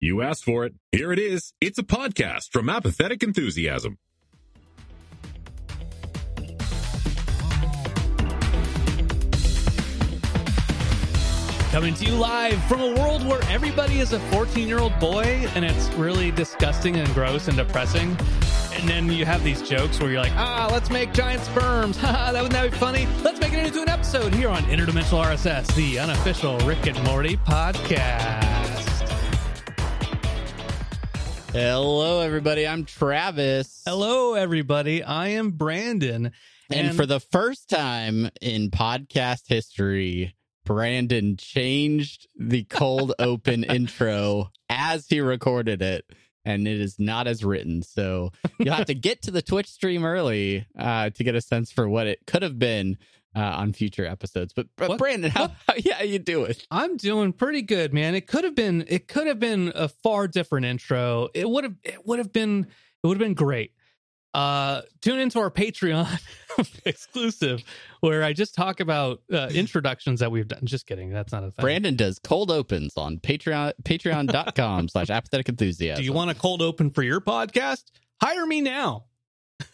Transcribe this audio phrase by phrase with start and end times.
[0.00, 0.74] You asked for it.
[0.92, 1.52] Here it is.
[1.60, 3.98] It's a podcast from Apathetic Enthusiasm.
[11.72, 15.22] Coming to you live from a world where everybody is a 14 year old boy
[15.54, 18.16] and it's really disgusting and gross and depressing.
[18.74, 21.98] And then you have these jokes where you're like, ah, let's make giant sperms.
[22.02, 23.08] That wouldn't that be funny?
[23.24, 27.36] Let's make it into an episode here on Interdimensional RSS, the unofficial Rick and Morty
[27.38, 28.47] podcast.
[31.52, 32.66] Hello, everybody.
[32.66, 33.82] I'm Travis.
[33.86, 35.02] Hello, everybody.
[35.02, 36.32] I am Brandon.
[36.70, 40.34] And, for the first time in podcast history,
[40.66, 46.04] Brandon changed the cold open intro as he recorded it,
[46.44, 47.82] and it is not as written.
[47.82, 51.72] So you'll have to get to the Twitch stream early uh, to get a sense
[51.72, 52.98] for what it could have been
[53.38, 54.52] uh, on future episodes.
[54.52, 56.54] But, What- Brandon, how, how yeah you doing?
[56.70, 58.14] I'm doing pretty good, man.
[58.14, 61.28] It could have been it could have been a far different intro.
[61.34, 62.66] It would have it would have been
[63.02, 63.72] it would have been great.
[64.34, 66.06] Uh tune into our Patreon
[66.84, 67.62] exclusive
[68.00, 70.60] where I just talk about uh, introductions that we've done.
[70.64, 71.10] Just kidding.
[71.10, 71.62] That's not a thing.
[71.62, 76.02] Brandon does cold opens on Patreon patreon.com slash apathetic enthusiasm.
[76.02, 77.84] Do you want a cold open for your podcast?
[78.20, 79.04] Hire me now.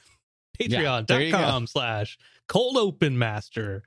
[0.60, 1.38] Yeah, there you go.
[1.38, 2.16] Patreon.com slash
[2.48, 3.82] cold open master.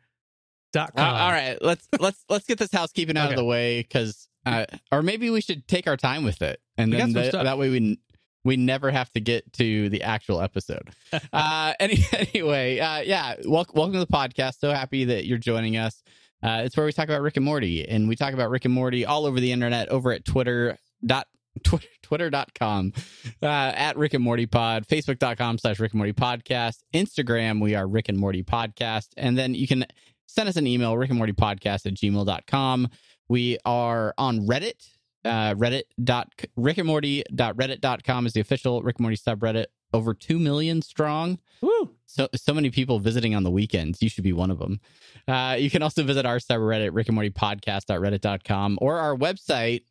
[0.74, 1.16] Dot Uh, com.
[1.16, 3.34] all right, let's let's let's get this housekeeping out Okay.
[3.34, 6.92] of the way because, uh, or maybe we should take our time with it, and
[6.92, 8.00] We then the- that way we
[8.44, 10.90] we never have to get to the actual episode.
[11.34, 14.60] uh, any, anyway, uh, yeah, wel- welcome to the podcast.
[14.60, 16.02] So happy that you're joining us.
[16.44, 18.74] Uh, it's where we talk about Rick and Morty, and we talk about Rick and
[18.74, 21.28] Morty all over the internet, over at Twitter dot
[21.64, 22.94] tw- twitter.com
[23.42, 27.88] uh, at rick and morty pod facebook.com slash rick and morty podcast instagram we are
[27.88, 29.86] rick and morty podcast and then you can
[30.28, 32.88] send us an email rick and morty podcast at gmail.com
[33.30, 34.90] we are on reddit
[35.26, 39.04] uh, reddit dot rick and morty dot reddit dot com is the official rick and
[39.04, 41.90] morty subreddit over 2 million strong Woo.
[42.06, 44.02] so so many people visiting on the weekends.
[44.02, 44.80] You should be one of them.
[45.28, 49.82] Uh, you can also visit our subreddit, Rick and Morty podcast.reddit.com, or our website,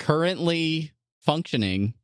[0.00, 0.90] currently
[1.24, 1.94] functioning,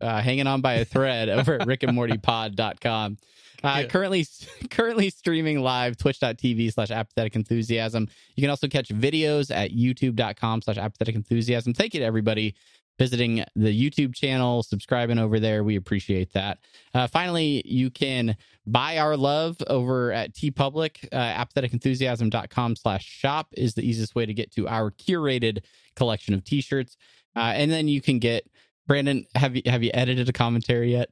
[0.00, 3.18] uh, hanging on by a thread over at rickandmortypod.com.
[3.62, 3.86] Uh, Yeah.
[3.88, 4.26] currently
[4.70, 10.78] currently streaming live twitch.tv slash apathetic enthusiasm you can also catch videos at youtube.com slash
[10.78, 12.54] apathetic enthusiasm thank you to everybody
[13.00, 16.58] visiting the youtube channel subscribing over there we appreciate that
[16.92, 23.72] uh, finally you can buy our love over at TeePublic uh, apatheticenthusiasm.com slash shop is
[23.72, 25.60] the easiest way to get to our curated
[25.96, 26.98] collection of t-shirts
[27.36, 28.46] uh, and then you can get
[28.86, 31.08] brandon have you have you edited a commentary yet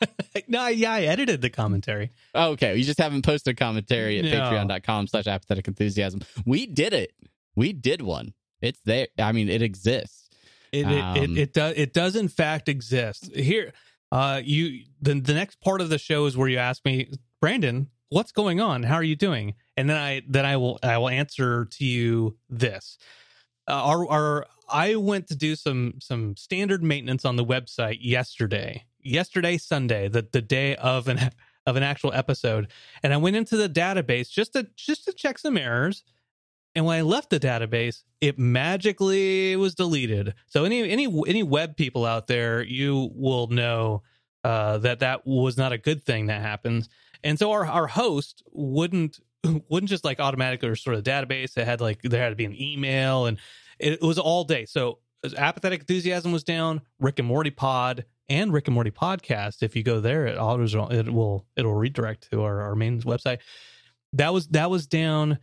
[0.48, 2.10] No, yeah, I edited the commentary.
[2.34, 2.76] Oh, okay.
[2.76, 4.30] You just haven't posted a commentary at No.
[4.30, 6.20] patreon.com slash apathetic enthusiasm.
[6.46, 7.12] We did it.
[7.56, 8.34] We did one.
[8.60, 9.08] It's there.
[9.18, 10.19] I mean, it exists.
[10.72, 13.34] It it, Um, it it does it does in fact exist.
[13.34, 13.72] Here,
[14.12, 17.88] uh, you the the next part of the show is where you ask me, Brandon,
[18.08, 18.82] what's going on?
[18.82, 19.54] How are you doing?
[19.76, 22.98] And then I then I will I will answer to you this.
[23.68, 28.84] Uh, our our I went to do some some standard maintenance on the website yesterday.
[29.02, 31.30] Yesterday Sunday, the the day of an
[31.66, 32.68] of an actual episode,
[33.02, 36.04] and I went into the database just to just to check some errors.
[36.74, 40.34] And when I left the database, it magically was deleted.
[40.46, 44.02] So any any any web people out there, you will know
[44.44, 46.88] uh, that that was not a good thing that happens.
[47.24, 49.18] And so our our host wouldn't
[49.68, 51.56] wouldn't just like automatically restore the database.
[51.56, 53.38] It had like there had to be an email, and
[53.78, 54.64] it, was all day.
[54.64, 54.98] So
[55.36, 56.82] apathetic enthusiasm was down.
[56.98, 59.62] Rick and Morty Pod and Rick and Morty Podcast.
[59.62, 63.38] If you go there, it always it will it'll redirect to our, our main website.
[64.12, 65.38] That was that was down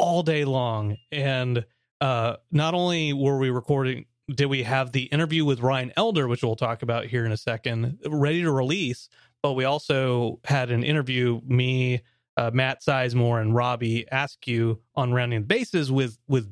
[0.00, 0.96] all day long.
[1.12, 1.64] And
[2.00, 6.42] uh not only were we recording did we have the interview with Ryan Elder which
[6.42, 9.10] we'll talk about here in a second ready to release
[9.42, 12.00] but we also had an interview me
[12.36, 16.50] uh, Matt Sizemore and Robbie Askew on rounding the bases with with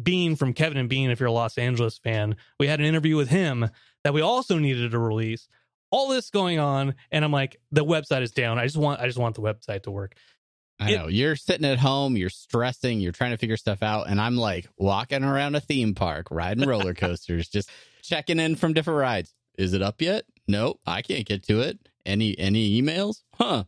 [0.00, 2.36] Bean from Kevin and Bean if you're a Los Angeles fan.
[2.60, 3.68] We had an interview with him
[4.02, 5.48] that we also needed to release.
[5.90, 8.58] All this going on and I'm like the website is down.
[8.58, 10.14] I just want I just want the website to work
[10.80, 14.08] I It- know you're sitting at home, you're stressing, you're trying to figure stuff out,
[14.08, 17.70] and I'm like walking around a theme park, riding roller coasters, just
[18.02, 19.32] checking in from different rides.
[19.56, 20.24] Is it up yet?
[20.48, 21.78] Nope, I can't get to it.
[22.04, 23.22] Any any emails?
[23.34, 23.64] Huh.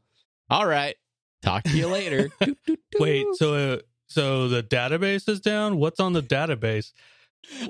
[0.51, 0.97] All right.
[1.43, 2.29] Talk to you later.
[2.41, 3.01] Doot, doot, doot.
[3.01, 5.77] Wait, so uh, so the database is down?
[5.79, 6.93] What's on the database?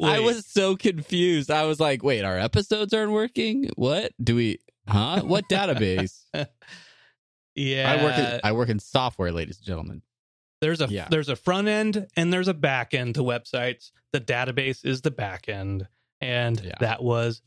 [0.02, 1.50] I was so confused.
[1.50, 3.68] I was like, wait, our episodes aren't working?
[3.76, 4.12] What?
[4.22, 5.20] Do we huh?
[5.24, 6.22] What database?
[7.56, 7.90] yeah.
[7.90, 10.02] I work in I work in software, ladies and gentlemen.
[10.60, 11.08] there's a yeah.
[11.10, 13.90] there's a front end and there's a back end to websites.
[14.12, 15.88] The database is the back end,
[16.20, 16.74] and Yeah.
[16.80, 17.42] that was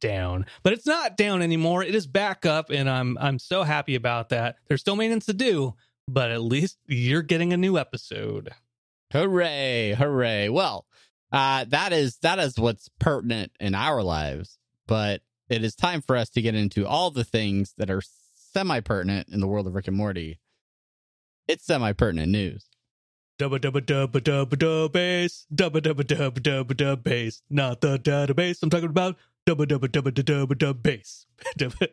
[0.00, 0.44] down.
[0.62, 1.82] But it's not down anymore.
[1.82, 4.56] It is back up, and I'm I'm so happy about that.
[4.68, 5.74] There's still maintenance to do,
[6.08, 8.50] but at least you're getting a new episode.
[9.12, 9.94] Hooray!
[9.94, 10.48] Hooray!
[10.50, 10.86] Well,
[11.32, 16.16] uh, that is that is what's pertinent in our lives, but it is time for
[16.16, 18.02] us to get into all the things that are
[18.52, 20.40] semi pertinent in the world of Rick and Morty.
[21.48, 22.66] It's semi pertinent news.
[23.38, 25.46] Dubba dubba dubba dubba bass.
[25.54, 27.42] Dubba dubba dubba dubba bass.
[27.48, 28.62] Not the database.
[28.62, 29.16] I'm talking about
[29.46, 31.24] dubba dubba dubba dubba.
[31.58, 31.88] Dubba-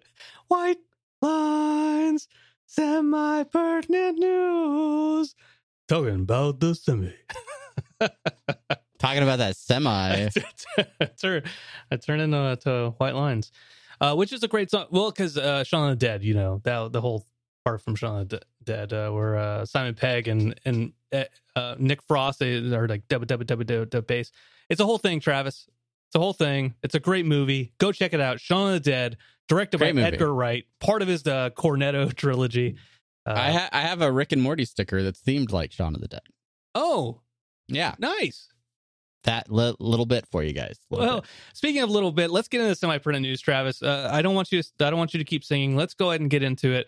[0.48, 0.78] White
[1.22, 2.28] lines.
[2.66, 5.36] Semi pertinent news.
[5.88, 7.14] Talking about the semi.
[9.00, 9.90] Talking about that semi.
[11.00, 11.44] I turn,
[11.92, 13.52] I into to white lines,
[14.02, 14.86] uh, which is a great song.
[14.92, 17.26] Well, because uh, Shaun of the Dead, you know, that the whole
[17.66, 21.24] part from Shaun of the Dead, uh, where uh, Simon Pegg and and uh,
[21.56, 24.32] uh, Nick Frost they are like dub dub dub dub dub bass.
[24.70, 25.68] It's a whole thing, Travis.
[26.10, 26.76] It's a whole thing.
[26.84, 27.74] It's a great movie.
[27.80, 28.40] Go check it out.
[28.40, 29.18] Shaun of the Dead,
[29.50, 30.08] directed Great by movie.
[30.14, 32.76] Edgar Wright, part of his uh, Cornetto trilogy.
[33.26, 36.00] Uh, I, ha- I have a Rick and Morty sticker that's themed like Shaun of
[36.02, 36.22] the Dead.
[36.76, 37.20] oh,
[37.68, 38.48] Yeah, nice.
[39.24, 40.80] That li- little bit for you guys.
[40.90, 41.30] Well, bit.
[41.54, 43.82] speaking of a little bit, let's get into semi print news, Travis.
[43.82, 44.62] Uh, I don't want you.
[44.62, 45.76] To, I don't want you to keep singing.
[45.76, 46.88] Let's go ahead and get into it.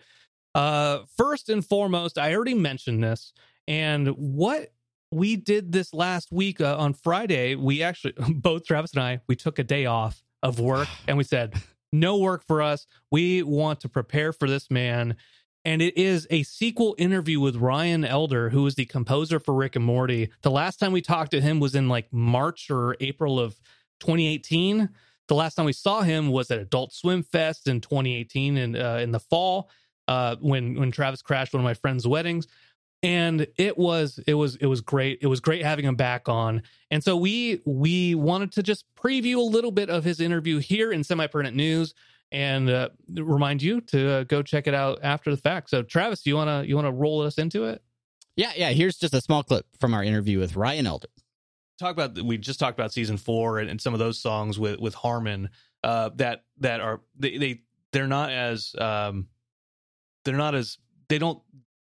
[0.54, 3.32] Uh, first and foremost, I already mentioned this,
[3.68, 4.72] and what
[5.12, 9.36] we did this last week uh, on Friday, we actually both Travis and I we
[9.36, 11.54] took a day off of work, and we said
[11.92, 12.86] no work for us.
[13.10, 15.16] We want to prepare for this man.
[15.64, 19.76] And it is a sequel interview with Ryan Elder, who is the composer for Rick
[19.76, 20.30] and Morty.
[20.42, 23.60] The last time we talked to him was in like March or April of
[24.00, 24.88] 2018.
[25.28, 28.98] The last time we saw him was at Adult Swim Fest in 2018 and uh,
[29.02, 29.70] in the fall
[30.08, 32.46] uh, when when Travis crashed one of my friends' weddings.
[33.02, 35.18] And it was it was it was great.
[35.20, 36.62] It was great having him back on.
[36.90, 40.90] And so we we wanted to just preview a little bit of his interview here
[40.90, 41.94] in Semi Permanent News
[42.32, 45.70] and uh, remind you to uh, go check it out after the fact.
[45.70, 47.82] So Travis, you wanna you wanna roll us into it?
[48.36, 48.70] yeah, yeah.
[48.70, 51.08] Here's just a small clip from our interview with Ryan Elder.
[51.78, 54.78] talk about we just talked about season four and, and some of those songs with
[54.78, 55.48] with Harmon
[55.82, 57.62] uh that that are they, they
[57.92, 59.28] they're not as um
[60.24, 60.78] they're not as
[61.08, 61.42] they don't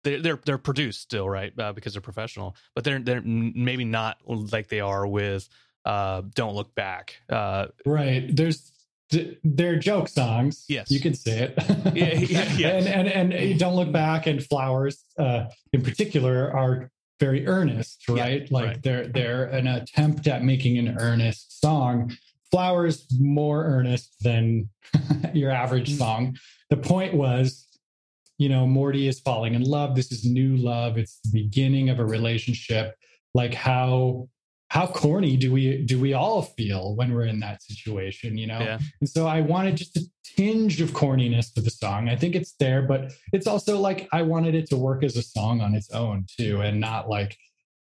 [0.03, 4.17] they're they're, they're produced still right uh, because they're professional but they're they're maybe not
[4.51, 5.49] like they are with
[5.85, 8.33] uh don't look back uh Right.
[8.33, 8.71] There's
[9.43, 10.65] they're joke songs.
[10.67, 10.91] Yes.
[10.91, 11.53] You can say it.
[11.95, 12.67] Yeah, yeah, yeah.
[12.97, 18.23] And and and don't look back and flowers uh in particular are very earnest, Yeah,
[18.23, 18.51] right?
[18.51, 18.83] like right.
[18.83, 22.15] they're they're an attempt at making an earnest song.
[22.51, 24.69] Flowers more earnest than
[25.33, 25.97] your average Mm.
[25.97, 26.37] song.
[26.69, 27.65] The point was
[28.37, 29.95] you know, Morty is falling in love.
[29.97, 30.97] This is new love.
[30.97, 32.95] It's the beginning of a relationship.
[33.33, 34.29] Like how
[34.69, 38.59] how corny do we do we all feel when we're in that situation, you know?
[38.59, 42.07] yeah And so I wanted just a tinge of corniness to the song.
[42.07, 45.23] I think it's there, but it's also like I wanted it to work as a
[45.23, 47.35] song on its own too, and not like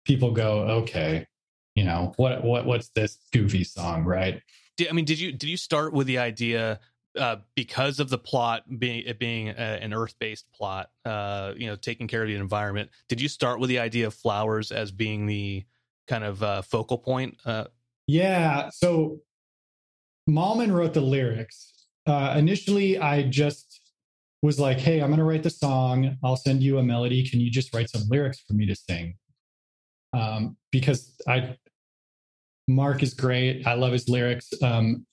[0.04, 1.26] people go, okay,
[1.74, 4.42] you know, what what what's this goofy song, right?
[4.88, 6.80] I mean, did you did you start with the idea
[7.18, 11.66] uh, because of the plot being it being a, an Earth based plot, uh, you
[11.66, 12.90] know, taking care of the environment?
[13.08, 15.64] Did you start with the idea of flowers as being the
[16.08, 17.36] kind of uh, focal point?
[17.44, 17.64] Uh,
[18.06, 18.70] Yeah.
[18.70, 19.20] So
[20.28, 21.86] Malman wrote the lyrics.
[22.06, 23.80] Uh, initially, I just
[24.42, 26.16] was like, hey, I'm going to write the song.
[26.24, 27.28] I'll send you a melody.
[27.28, 29.14] Can you just write some lyrics for me to sing?
[30.12, 31.56] Um, because I,
[32.66, 33.66] Mark is great.
[33.66, 34.50] I love his lyrics.
[34.62, 35.06] Um,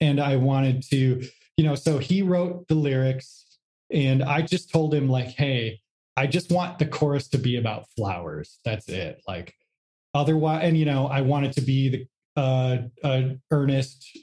[0.00, 1.22] and I wanted to,
[1.56, 3.58] you know, so he wrote the lyrics
[3.90, 5.80] and I just told him, like, hey,
[6.16, 8.60] I just want the chorus to be about flowers.
[8.64, 9.20] That's it.
[9.26, 9.54] Like,
[10.14, 12.06] otherwise, and, you know, I want it to be the,
[12.36, 14.18] uh, a earnest,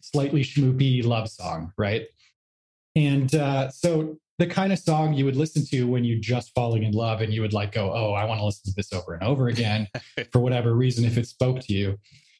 [0.00, 2.06] slightly schmoopy love song, right?
[2.94, 6.82] And uh, so the kind of song you would listen to when you're just falling
[6.82, 9.14] in love, and you would like go, "Oh, I want to listen to this over
[9.14, 9.88] and over again,"
[10.32, 11.98] for whatever reason, if it spoke to you.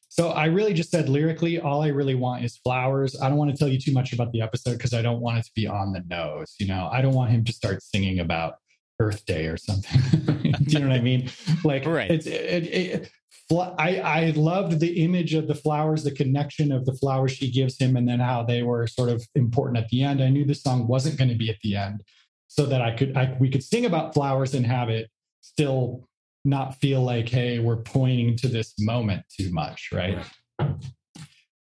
[0.09, 3.19] So I really just said lyrically, all I really want is flowers.
[3.21, 5.37] I don't want to tell you too much about the episode because I don't want
[5.39, 6.55] it to be on the nose.
[6.59, 8.55] You know, I don't want him to start singing about
[8.99, 10.01] Earth Day or something.
[10.63, 11.29] Do you know what I mean?
[11.63, 12.09] Like, Right.
[12.11, 13.11] it's it, it,
[13.49, 17.51] fl- I I loved the image of the flowers, the connection of the flowers she
[17.51, 20.21] gives him, and then how they were sort of important at the end.
[20.21, 22.03] I knew the song wasn't going to be at the end,
[22.47, 25.09] so that I could I we could sing about flowers and have it
[25.41, 26.07] still
[26.45, 30.19] not feel like hey we're pointing to this moment too much, right?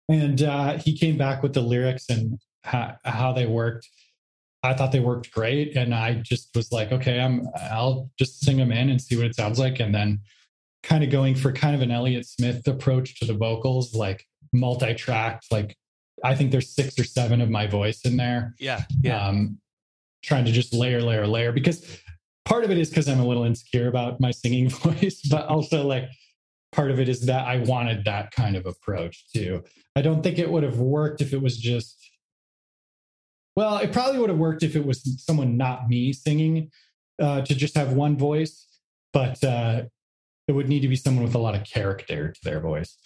[0.08, 3.86] And uh, he came back with the lyrics and how, how they worked.
[4.62, 8.56] I thought they worked great, and I just was like, okay, I'm I'll just sing
[8.56, 10.20] them in and see what it sounds like, and then
[10.82, 15.46] kind of going for kind of an Elliott Smith approach to the vocals, like multi-tracked.
[15.50, 15.76] Like
[16.24, 18.54] I think there's six or seven of my voice in there.
[18.58, 19.26] Yeah, yeah.
[19.26, 19.58] Um,
[20.22, 22.00] trying to just layer, layer, layer because
[22.44, 25.86] part of it is because I'm a little insecure about my singing voice, but also
[25.86, 26.08] like
[26.72, 29.62] part of it is that I wanted that kind of approach too.
[29.94, 32.07] I don't think it would have worked if it was just
[33.58, 36.70] well, it probably would have worked if it was someone not me singing
[37.20, 38.68] uh, to just have one voice,
[39.12, 39.82] but uh,
[40.46, 42.96] it would need to be someone with a lot of character to their voice.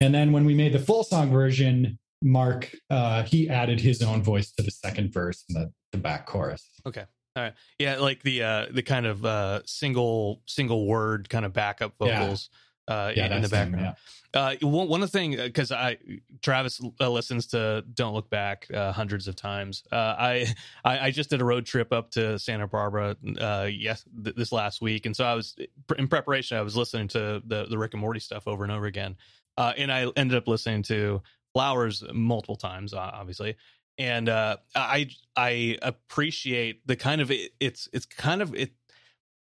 [0.00, 4.22] And then when we made the full song version, Mark uh, he added his own
[4.22, 6.66] voice to the second verse and the, the back chorus.
[6.86, 7.04] Okay.
[7.36, 7.52] All right.
[7.78, 12.48] Yeah, like the uh the kind of uh single single word kind of backup vocals
[12.88, 13.96] uh Yeah, in, in the that's him, background.
[14.32, 15.98] Uh one, one of the thing cuz I
[16.42, 19.82] Travis uh, listens to Don't Look Back uh, hundreds of times.
[19.92, 24.04] Uh I, I I just did a road trip up to Santa Barbara uh yes
[24.22, 25.56] th- this last week and so I was
[25.98, 28.86] in preparation I was listening to the the Rick and Morty stuff over and over
[28.86, 29.16] again.
[29.56, 31.22] Uh and I ended up listening to
[31.52, 33.56] Flowers multiple times uh, obviously
[33.98, 38.72] and uh, I I appreciate the kind of it, it's it's kind of it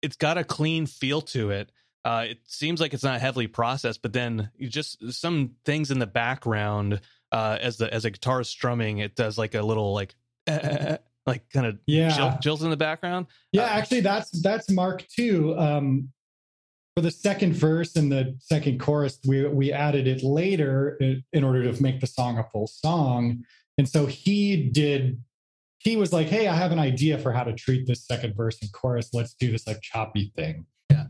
[0.03, 1.73] it's got a clean feel to it.
[2.07, 6.07] Uh, it seems like it's not heavily processed, but then just some things in the
[6.07, 7.01] background
[7.33, 10.15] uh, as the as a guitar is strumming, it does like a little like
[11.27, 12.37] like kind of Yeah.
[12.39, 13.27] chills in the background.
[13.51, 15.59] Yeah, Uh, actually, that's that's Mark too.
[15.59, 16.13] Um,
[16.95, 21.43] for the second verse and the second chorus, we we added it later in, in
[21.43, 23.45] order to make the song a full song.
[23.79, 25.21] And so he did.
[25.81, 28.59] He was like, "Hey, I have an idea for how to treat this second verse
[28.63, 29.11] and chorus.
[29.13, 30.67] Let's do this like choppy thing."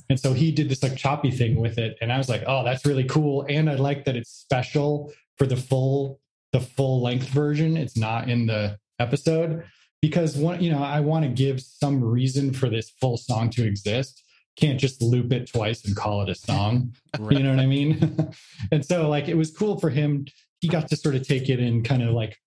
[0.09, 2.65] And so he did this like choppy thing with it, and I was like, "Oh,
[2.65, 6.21] that's really cool." And I like that it's special for the full
[6.53, 7.77] the full length version.
[7.77, 9.65] It's not in the episode
[10.01, 13.67] because one you know i want to give some reason for this full song to
[13.67, 14.23] exist.
[14.57, 16.95] Can't just loop it twice and call it a song.
[17.31, 18.33] You know what i mean?
[18.73, 20.27] And so like it was cool for him.
[20.61, 22.39] He got to sort of take it and kind of like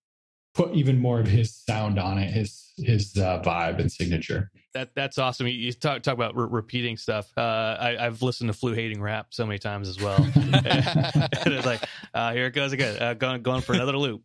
[0.54, 4.94] put even more of his sound on it his his uh, vibe and signature That
[4.94, 5.46] that's awesome.
[5.46, 7.30] You, you talk talk about re- repeating stuff.
[7.36, 10.22] Uh, I, I've listened to flu hating rap so many times as well.
[10.34, 11.82] and it's like,
[12.14, 14.22] uh, here it goes again, uh, going going for another loop.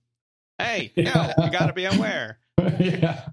[0.58, 2.40] Hey, no, you got to be aware.
[2.80, 3.28] yeah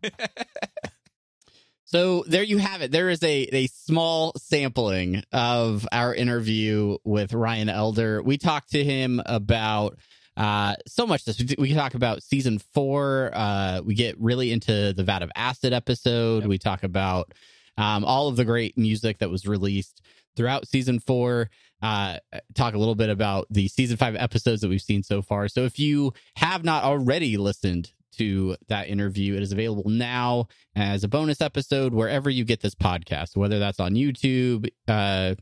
[1.92, 2.90] So there you have it.
[2.90, 8.22] There is a, a small sampling of our interview with Ryan Elder.
[8.22, 9.99] We talked to him about
[10.36, 11.38] uh, so much this.
[11.58, 13.30] We can talk about season four.
[13.34, 16.42] Uh, we get really into the Vat of Acid episode.
[16.42, 16.48] Yep.
[16.48, 17.32] We talk about
[17.76, 20.00] um, all of the great music that was released
[20.36, 21.50] throughout season four.
[21.82, 22.18] Uh,
[22.54, 25.48] talk a little bit about the season five episodes that we've seen so far.
[25.48, 30.46] So if you have not already listened to that interview, it is available now
[30.76, 35.34] as a bonus episode wherever you get this podcast, whether that's on YouTube, uh,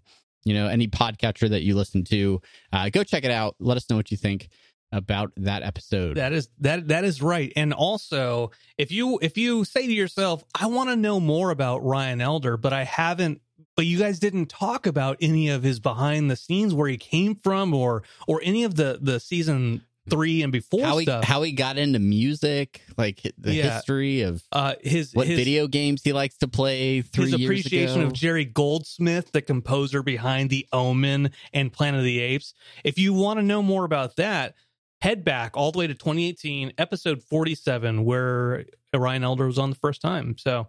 [0.44, 2.40] you know, any podcatcher that you listen to.
[2.72, 3.54] Uh, go check it out.
[3.60, 4.48] Let us know what you think
[4.92, 6.16] about that episode.
[6.16, 7.52] That is that that is right.
[7.56, 11.84] And also, if you if you say to yourself, I want to know more about
[11.84, 13.40] Ryan Elder, but I haven't
[13.76, 17.34] but you guys didn't talk about any of his behind the scenes where he came
[17.36, 21.24] from or or any of the the season 3 and before how he stuff.
[21.24, 23.74] how he got into music, like the Yeah.
[23.74, 28.02] history of uh his what his, video games he likes to play three his appreciation
[28.02, 32.54] of Jerry Goldsmith, the composer behind The Omen and Planet of the Apes.
[32.82, 34.54] If you want to know more about that,
[35.02, 38.64] head back all the way to 2018, episode 47, where
[38.94, 40.36] Ryan Elder was on the first time.
[40.38, 40.68] So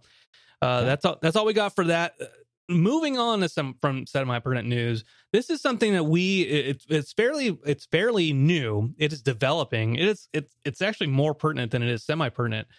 [0.61, 1.17] uh, that's all.
[1.21, 2.13] That's all we got for that.
[2.21, 2.25] Uh,
[2.69, 5.03] Moving on to some from semi pertinent news.
[5.33, 8.93] This is something that we it, it's fairly it's fairly new.
[8.97, 9.95] It is developing.
[9.95, 12.69] It is it's it's actually more pertinent than it is semi pertinent.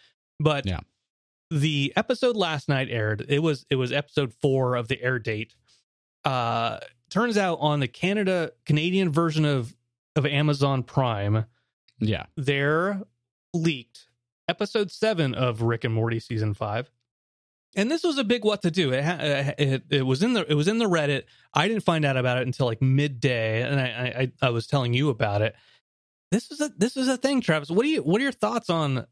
[0.40, 0.78] But Yeah.
[1.50, 3.26] the episode last night aired.
[3.28, 5.54] It was it was episode four of the air date.
[6.24, 6.78] Uh,
[7.10, 9.74] turns out on the Canada Canadian version of
[10.16, 11.46] of Amazon Prime,
[11.98, 13.02] yeah, there
[13.54, 14.06] leaked
[14.48, 16.90] episode seven of Rick and Morty season five.
[17.74, 18.92] And this was a big what to do.
[18.92, 21.24] It, uh, it it was in the it was in the Reddit.
[21.54, 24.92] I didn't find out about it until like midday, and I I, I was telling
[24.92, 25.54] you about it.
[26.30, 27.70] This is a this is a thing, Travis.
[27.70, 29.06] What do you what are your thoughts on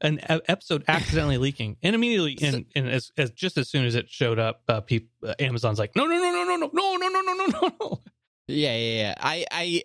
[0.00, 3.94] an e- episode accidentally leaking and immediately and, and as, as just as soon as
[3.94, 6.96] it showed up, uh, peop, uh, Amazon's like, no no no no no no no
[6.96, 8.02] no no no no no no.
[8.48, 9.14] yeah, yeah, yeah.
[9.20, 9.82] I, I,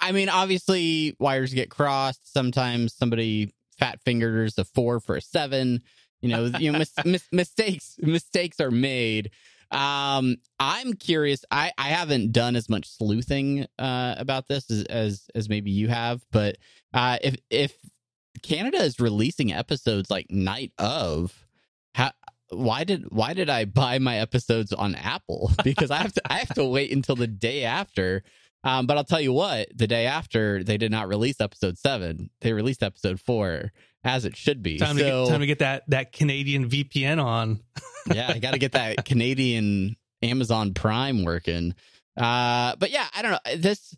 [0.00, 2.32] I mean, obviously, wires get crossed.
[2.32, 5.82] Sometimes somebody fat fingers a four for a seven.
[6.20, 9.30] You know, you know, mis- mis- mistakes mistakes are made.
[9.70, 11.44] Um, I'm curious.
[11.50, 15.88] I I haven't done as much sleuthing uh about this as as, as maybe you
[15.88, 16.56] have, but
[16.94, 17.76] uh, if if
[18.42, 21.46] Canada is releasing episodes like night of,
[21.94, 22.12] how
[22.50, 25.50] why did why did I buy my episodes on Apple?
[25.64, 28.22] Because I have to I have to wait until the day after.
[28.66, 32.30] Um, but I'll tell you what, the day after they did not release episode seven,
[32.40, 33.70] they released episode four
[34.02, 34.78] as it should be.
[34.78, 37.60] Time, so, to, get, time to get that that Canadian VPN on.
[38.12, 41.76] yeah, I got to get that Canadian Amazon Prime working.
[42.16, 43.56] Uh, but yeah, I don't know.
[43.56, 43.96] This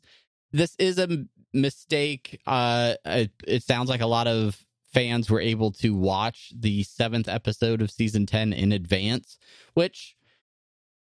[0.52, 2.38] this is a mistake.
[2.46, 7.28] Uh, it, it sounds like a lot of fans were able to watch the seventh
[7.28, 9.38] episode of season 10 in advance,
[9.74, 10.14] which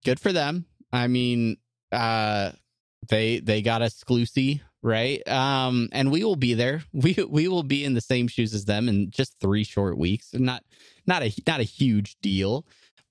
[0.04, 0.66] good for them.
[0.92, 1.58] I mean,
[1.92, 2.52] uh,
[3.08, 5.28] they they got exclusive right?
[5.28, 6.84] Um and we will be there.
[6.94, 10.30] We we will be in the same shoes as them in just three short weeks.
[10.34, 10.64] Not
[11.08, 12.66] not a not a huge deal.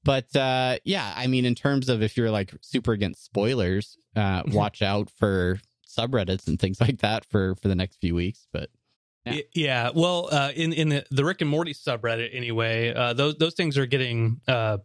[0.04, 4.42] But uh yeah i mean in terms of if you're like super against spoilers uh
[4.48, 5.58] watch out for
[5.88, 8.68] subreddits and things like that for for the next few weeks but
[9.24, 9.90] yeah, yeah.
[9.94, 13.78] well uh in in the, the rick and morty subreddit anyway uh those those things
[13.78, 14.76] are getting uh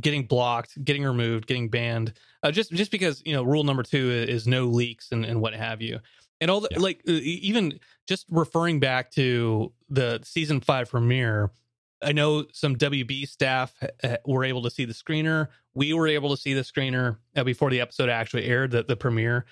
[0.00, 2.12] getting blocked, getting removed, getting banned,
[2.46, 5.52] uh, just just because you know rule number two is no leaks and, and what
[5.52, 5.98] have you,
[6.40, 6.78] and all the, yeah.
[6.78, 11.50] like even just referring back to the season five premiere.
[12.02, 13.74] I know some WB staff
[14.26, 15.48] were able to see the screener.
[15.74, 18.96] We were able to see the screener uh, before the episode actually aired, the, the
[18.96, 19.46] premiere.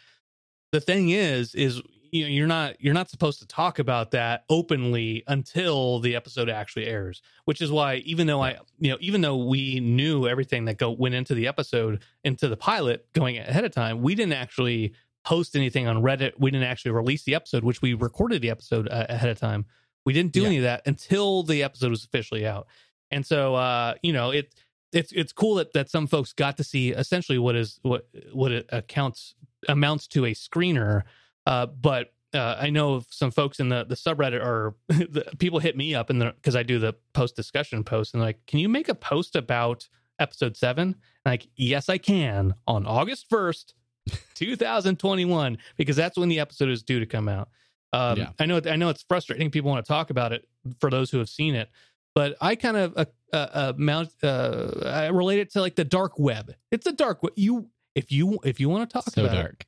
[0.70, 1.80] The thing is, is
[2.14, 6.48] you know you're not you're not supposed to talk about that openly until the episode
[6.48, 10.64] actually airs which is why even though i you know even though we knew everything
[10.64, 14.32] that go went into the episode into the pilot going ahead of time we didn't
[14.32, 14.94] actually
[15.24, 16.32] post anything on reddit.
[16.38, 19.64] We didn't actually release the episode which we recorded the episode uh, ahead of time.
[20.04, 20.46] We didn't do yeah.
[20.46, 22.66] any of that until the episode was officially out.
[23.10, 24.54] And so uh you know it
[24.92, 28.52] it's it's cool that, that some folks got to see essentially what is what what
[28.52, 29.34] it accounts
[29.68, 31.02] amounts to a screener
[31.46, 35.76] uh, but uh, I know some folks in the the subreddit are the, people hit
[35.76, 38.88] me up and because I do the post discussion post and like, can you make
[38.88, 40.96] a post about episode seven?
[41.24, 43.74] And like, yes, I can on August first,
[44.34, 47.48] two thousand twenty one, because that's when the episode is due to come out.
[47.92, 48.30] Um, yeah.
[48.40, 49.50] I know I know it's frustrating.
[49.50, 50.48] People want to talk about it
[50.80, 51.70] for those who have seen it,
[52.14, 55.84] but I kind of uh, uh, uh mount uh, I relate it to like the
[55.84, 56.52] dark web.
[56.72, 57.34] It's a dark web.
[57.36, 59.60] You if you if you want to talk so about dark.
[59.60, 59.66] it,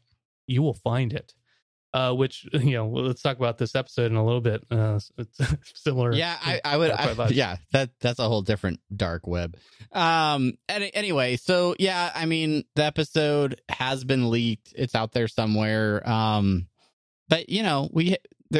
[0.49, 1.35] you will find it
[1.95, 4.65] uh, which you know, let's talk about this episode in a little bit.
[4.71, 5.39] Uh, it's
[5.75, 6.13] similar.
[6.13, 6.91] Yeah, I, I would.
[6.91, 9.57] I, yeah, that that's a whole different dark web.
[9.93, 10.55] Um.
[10.69, 14.73] Any, anyway, so yeah, I mean, the episode has been leaked.
[14.77, 16.09] It's out there somewhere.
[16.09, 16.69] Um,
[17.29, 18.17] but you know, we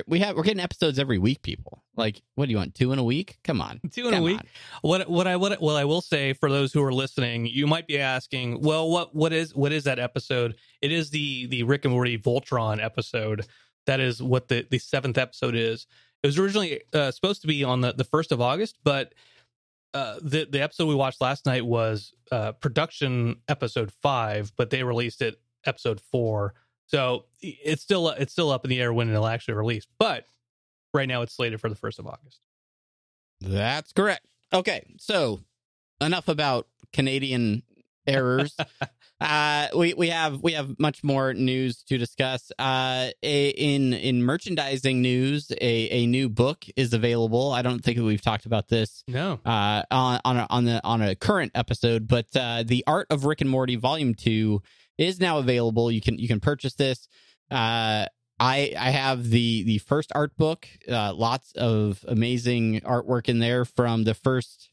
[0.07, 1.43] we have we're getting episodes every week.
[1.43, 2.75] People like, what do you want?
[2.75, 3.39] Two in a week?
[3.45, 4.41] Come on, two in a week.
[4.41, 4.47] On.
[4.83, 7.87] What what I what well I will say for those who are listening, you might
[7.87, 10.57] be asking, well, what what is what is that episode?
[10.83, 13.47] It is the the Rick and Morty Voltron episode.
[13.87, 15.87] That is what the the seventh episode is.
[16.23, 19.15] It was originally uh, supposed to be on the the first of August, but
[19.95, 24.83] uh, the the episode we watched last night was uh, production episode five, but they
[24.83, 26.55] released it episode four.
[26.87, 29.87] So it's still it's still up in the air when it'll actually release.
[29.99, 30.25] But
[30.95, 32.41] right now it's slated for the first of August.
[33.41, 34.27] That's correct.
[34.53, 35.41] Okay, so
[36.01, 37.63] enough about Canadian
[38.07, 38.57] errors.
[39.21, 42.53] uh, we we have we have much more news to discuss.
[42.59, 47.53] Uh, a, in in merchandising news, a, a new book is available.
[47.53, 49.03] I don't think we've talked about this.
[49.09, 49.41] No.
[49.45, 53.25] Uh, on on a, on the on a current episode, but uh, the Art of
[53.25, 54.63] Rick and Morty Volume Two
[54.99, 55.91] is now available.
[55.91, 57.09] You can you can purchase this.
[57.51, 58.07] Uh,
[58.39, 60.69] I I have the the first art book.
[60.89, 64.71] Uh, lots of amazing artwork in there from the first,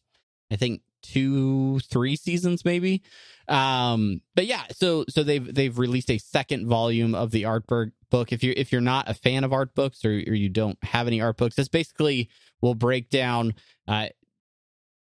[0.52, 3.02] I think two three seasons maybe.
[3.48, 8.32] Um, but yeah, so so they've they've released a second volume of the art book.
[8.32, 11.08] If you're if you're not a fan of art books or, or you don't have
[11.08, 12.30] any art books, this basically
[12.62, 13.54] will break down
[13.88, 14.08] uh,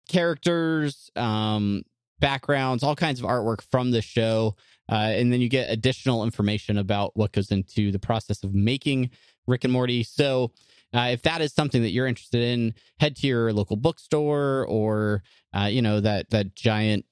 [0.10, 1.84] characters, um,
[2.19, 4.55] backgrounds, all kinds of artwork from the show.
[4.91, 9.10] Uh, and then you get additional information about what goes into the process of making
[9.47, 10.04] Rick and Morty.
[10.04, 10.51] So,
[10.93, 15.23] uh, if that is something that you're interested in, head to your local bookstore or
[15.56, 17.06] uh, you know that that giant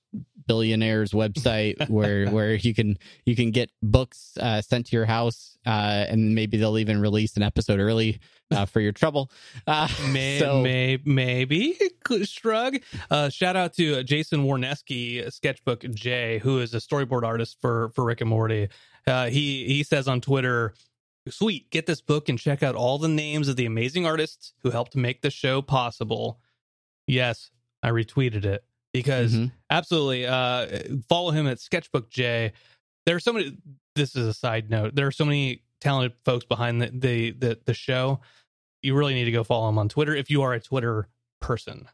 [0.48, 5.58] billionaires website where where you can you can get books uh, sent to your house
[5.65, 8.20] uh, and maybe they'll even release an episode early
[8.52, 9.32] uh, for your trouble.
[9.68, 11.78] Uh, may, so, may, maybe
[12.24, 12.78] shrug.
[13.10, 18.04] Uh, shout out to Jason Warneski, Sketchbook J, who is a storyboard artist for for
[18.04, 18.70] Rick and Morty.
[19.08, 20.74] Uh, he he says on Twitter,
[21.28, 24.72] "Sweet, get this book and check out all the names of the amazing artists who
[24.72, 26.40] helped make the show possible."
[27.08, 27.50] Yes,
[27.82, 29.48] I retweeted it because mm-hmm.
[29.70, 30.68] absolutely uh,
[31.08, 32.54] follow him at Sketchbook J.
[33.06, 33.58] There are so many.
[33.96, 34.96] This is a side note.
[34.96, 38.20] There are so many talented folks behind the the the, the show.
[38.82, 41.10] You really need to go follow them on Twitter if you are a Twitter
[41.42, 41.88] person.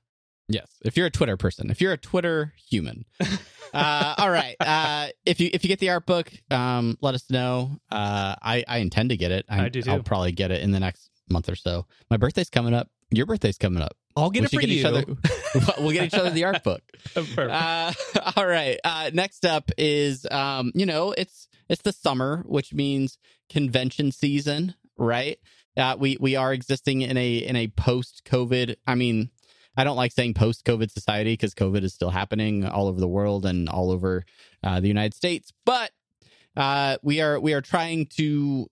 [0.47, 3.05] Yes, if you're a Twitter person, if you're a Twitter human.
[3.73, 4.55] uh, all right.
[4.59, 7.79] Uh, if you if you get the art book, um, let us know.
[7.89, 9.45] Uh, I I intend to get it.
[9.49, 11.87] I, I do, I'll probably get it in the next month or so.
[12.11, 12.89] My birthday's coming up.
[13.11, 13.95] Your birthday's coming up.
[14.15, 14.79] I'll get we it for get you.
[14.79, 15.03] each other.
[15.79, 16.81] we'll get each other the art book.
[17.37, 17.93] Uh,
[18.35, 18.79] all right.
[18.83, 23.17] Uh, next up is um, you know, it's it's the summer, which means
[23.49, 25.39] convention season, right?
[25.77, 28.75] Uh, we we are existing in a in a post COVID.
[28.87, 29.29] I mean,
[29.75, 33.07] I don't like saying post COVID society because COVID is still happening all over the
[33.07, 34.23] world and all over
[34.63, 35.91] uh, the United States, but
[36.55, 38.67] uh, we are we are trying to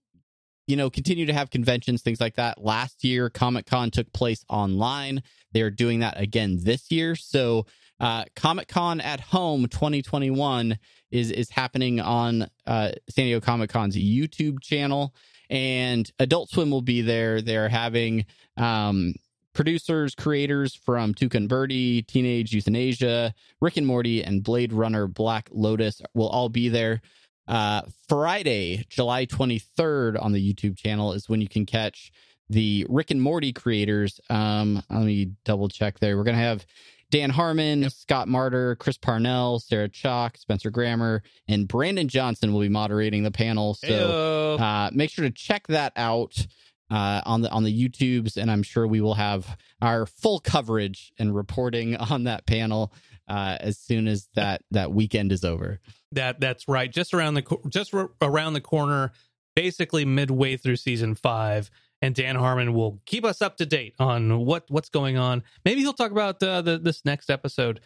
[0.67, 4.45] you know continue to have conventions things like that last year comic con took place
[4.47, 7.65] online they are doing that again this year so
[8.03, 10.77] uh, Comic Con at Home 2021
[11.11, 15.15] is is happening on uh, San Diego Comic Con's YouTube channel,
[15.49, 17.41] and Adult Swim will be there.
[17.41, 18.25] They're having
[18.57, 19.13] um,
[19.53, 25.47] producers, creators from Tuca and Birdie, Teenage Euthanasia, Rick and Morty, and Blade Runner Black
[25.53, 27.01] Lotus will all be there.
[27.47, 32.11] Uh, Friday, July 23rd on the YouTube channel is when you can catch
[32.49, 34.19] the Rick and Morty creators.
[34.29, 36.17] Um, let me double check there.
[36.17, 36.65] We're going to have
[37.13, 42.69] Dan Harmon, Scott Marder, Chris Parnell, Sarah Chalk, Spencer Grammer, and Brandon Johnson will be
[42.69, 43.75] moderating the panel.
[43.75, 46.43] So uh, make sure to check that out
[46.89, 51.13] uh, on the on the YouTubes, and I'm sure we will have our full coverage
[51.19, 52.91] and reporting on that panel
[53.27, 55.79] uh, as soon as that that weekend is over.
[56.13, 56.91] That that's right.
[56.91, 59.11] Just around the just r- around the corner,
[59.55, 61.69] basically midway through season five,
[62.03, 65.41] and Dan Harmon will keep us up to date on what what's going on.
[65.63, 67.79] Maybe he'll talk about uh, the this next episode.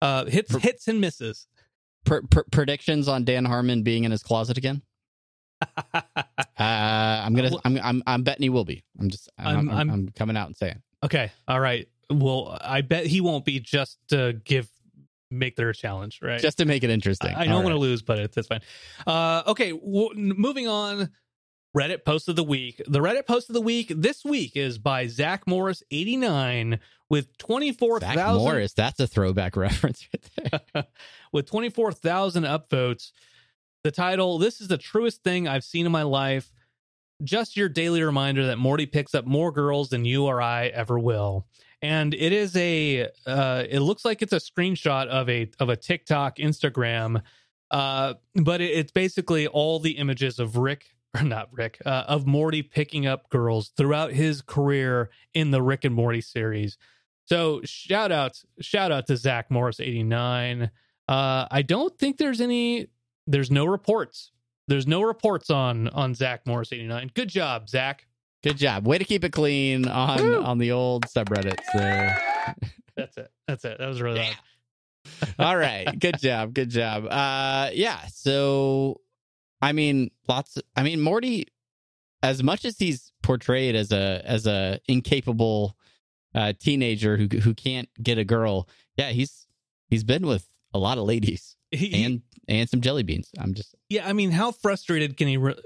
[0.00, 1.48] Uh, hits hits and misses.
[2.04, 4.82] Pr- pr- predictions on Dan Harmon being in his closet again.
[6.58, 7.50] Uh, I'm gonna.
[7.66, 7.78] I'm.
[7.82, 8.02] I'm.
[8.06, 8.82] I'm betting he will be.
[8.98, 9.28] I'm just.
[9.38, 9.46] I'm.
[9.46, 10.80] I'm- I'm, I'm- coming out and saying.
[11.04, 11.86] okay, all right.
[12.10, 14.70] Well, I bet he won't be just to give
[15.30, 16.40] make their challenge, right?
[16.40, 17.34] just to make it interesting.
[17.34, 18.62] I, I All I'm going to lose, but it's, it's fine.
[19.06, 21.10] Uh, okay, moving on.
[21.76, 22.80] Reddit post of the week.
[22.88, 27.36] The Reddit post of the week this week is by Zach Morris eighty nine with
[27.36, 28.72] twenty four Zach Morris.
[28.72, 30.84] That's a throwback reference right there.
[31.32, 33.12] with twenty four thousand upvotes.
[33.84, 36.50] The title: This is the truest thing I've seen in my life.
[37.22, 40.98] Just your daily reminder that Morty picks up more girls than you or I ever
[40.98, 41.46] will.
[41.82, 43.08] And it is a.
[43.26, 47.22] Uh, it looks like it's a screenshot of a of a TikTok, Instagram,
[47.70, 52.26] uh, but it, it's basically all the images of Rick or not Rick uh, of
[52.26, 56.78] Morty picking up girls throughout his career in the Rick and Morty series.
[57.26, 60.70] So shout out shout out to Zach Morris eighty nine.
[61.08, 62.88] Uh, I don't think there's any.
[63.26, 64.30] There's no reports.
[64.68, 67.10] There's no reports on on Zach Morris eighty nine.
[67.14, 68.06] Good job, Zach.
[68.44, 68.86] Good job.
[68.86, 70.42] Way to keep it clean on Woo.
[70.42, 72.22] on the old subreddits there.
[72.96, 73.30] That's it.
[73.48, 73.78] That's it.
[73.78, 74.34] That was really Yeah.
[75.38, 75.98] All right.
[75.98, 76.54] Good job.
[76.54, 77.06] Good job.
[77.10, 79.00] Uh yeah, so
[79.66, 81.48] I mean, lots I mean, Morty
[82.22, 85.76] as much as he's portrayed as a as a incapable
[86.36, 89.48] uh teenager who who can't get a girl, yeah, he's
[89.90, 93.28] he's been with a lot of ladies he- and and some jelly beans.
[93.40, 95.36] I'm just yeah, I mean, how frustrated can he?
[95.36, 95.60] Re-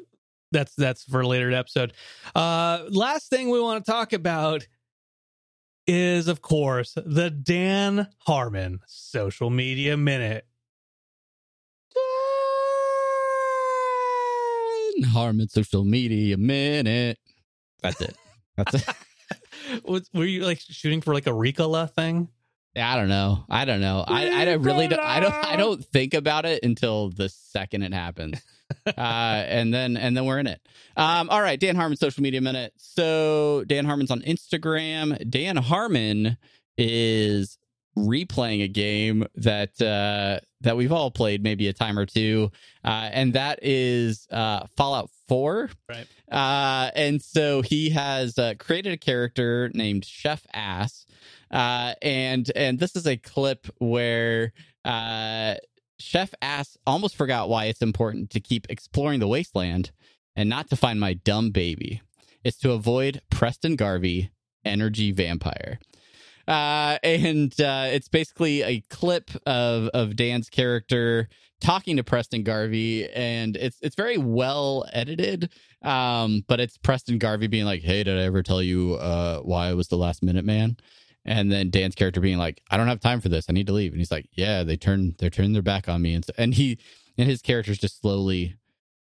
[0.51, 1.93] that's that's for a later episode.
[2.35, 4.67] Uh, last thing we want to talk about
[5.87, 10.47] is, of course, the Dan Harmon social media minute.
[15.05, 17.19] Harmon social media minute.
[17.83, 18.17] That's it.
[18.57, 18.89] That's it.
[19.85, 22.29] Was, were you like shooting for like a Ricola thing?
[22.77, 23.45] I don't know.
[23.49, 24.05] I don't know.
[24.07, 24.87] I, I don't really.
[24.87, 25.35] Don't, I don't.
[25.35, 28.41] I don't think about it until the second it happens,
[28.87, 30.61] uh, and then and then we're in it.
[30.97, 32.73] Um, all right, Dan Harmon social media minute.
[32.77, 35.29] So Dan Harmon's on Instagram.
[35.29, 36.37] Dan Harmon
[36.79, 37.59] is
[37.97, 42.51] replaying a game that uh, that we've all played maybe a time or two,
[42.85, 45.71] uh, and that is uh, Fallout Four.
[45.89, 46.07] Right.
[46.31, 51.07] Uh, and so he has uh, created a character named Chef Ass.
[51.51, 54.53] Uh, and and this is a clip where
[54.85, 55.55] uh,
[55.99, 59.91] Chef Ass almost forgot why it's important to keep exploring the wasteland
[60.37, 62.03] and not to find my dumb baby.
[62.45, 64.31] It's to avoid Preston Garvey,
[64.65, 65.79] energy vampire.
[66.49, 71.29] Uh, and uh, it's basically a clip of of Dan's character
[71.61, 75.51] talking to Preston Garvey, and it's it's very well edited.
[75.83, 79.69] Um, but it's Preston Garvey being like, "Hey, did I ever tell you uh, why
[79.69, 80.77] I was the last minute man?"
[81.25, 83.47] And then Dan's character being like, "I don't have time for this.
[83.49, 86.03] I need to leave." And he's like, "Yeah, they turn they're turning their back on
[86.03, 86.79] me." And so, and he
[87.19, 88.57] and his character's just slowly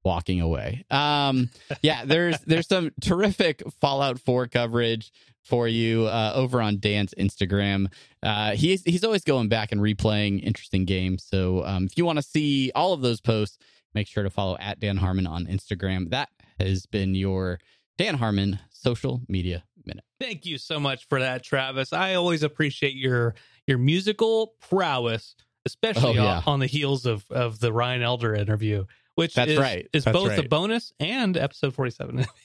[0.05, 0.85] walking away.
[0.91, 1.51] Um,
[1.83, 5.13] yeah, there's there's some terrific Fallout 4 coverage
[5.47, 7.87] for you uh, over on Dan's Instagram.
[8.23, 11.25] Uh, he's he's always going back and replaying interesting games.
[11.25, 13.59] So um, if you want to see all of those posts,
[13.95, 16.11] make sure to follow at Dan Harmon on Instagram.
[16.11, 16.29] That
[16.59, 17.61] has been your
[17.99, 20.05] Dan Harmon social media minute.
[20.21, 21.93] Thank you so much for that, Travis.
[21.93, 23.35] I always appreciate your
[23.69, 26.37] your musical prowess, especially Oh, yeah.
[26.39, 29.87] on, on the heels of of the Ryan Elder interview, which That's is, right.
[29.93, 32.27] is That's both a bonus and episode forty seven.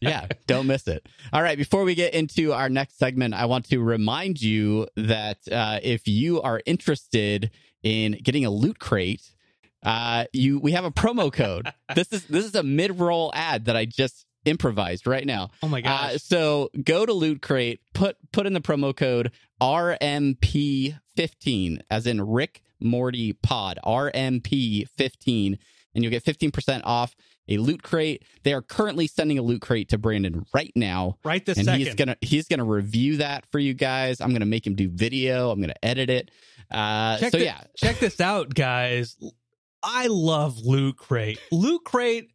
[0.00, 1.06] yeah, don't miss it.
[1.32, 5.38] All right, before we get into our next segment, I want to remind you that
[5.50, 7.50] uh, if you are interested
[7.82, 9.22] in getting a loot crate,
[9.82, 11.72] uh, you we have a promo code.
[11.94, 15.50] this is this is a mid roll ad that I just improvised right now.
[15.62, 21.80] oh my Uh, so go to Loot Crate, put put in the promo code RMP15,
[21.90, 25.58] as in Rick Morty Pod, RMP15,
[25.94, 27.14] and you'll get 15% off
[27.52, 28.24] a Loot Crate.
[28.42, 31.18] They are currently sending a Loot Crate to Brandon right now.
[31.24, 31.80] right this and second.
[31.86, 34.20] he's gonna he's gonna review that for you guys.
[34.20, 35.50] I'm gonna make him do video.
[35.50, 36.30] I'm gonna edit it.
[36.70, 39.16] Uh, check so thi- yeah, check this out, guys.
[39.82, 41.38] I love Loot Crate.
[41.50, 42.30] Loot Crate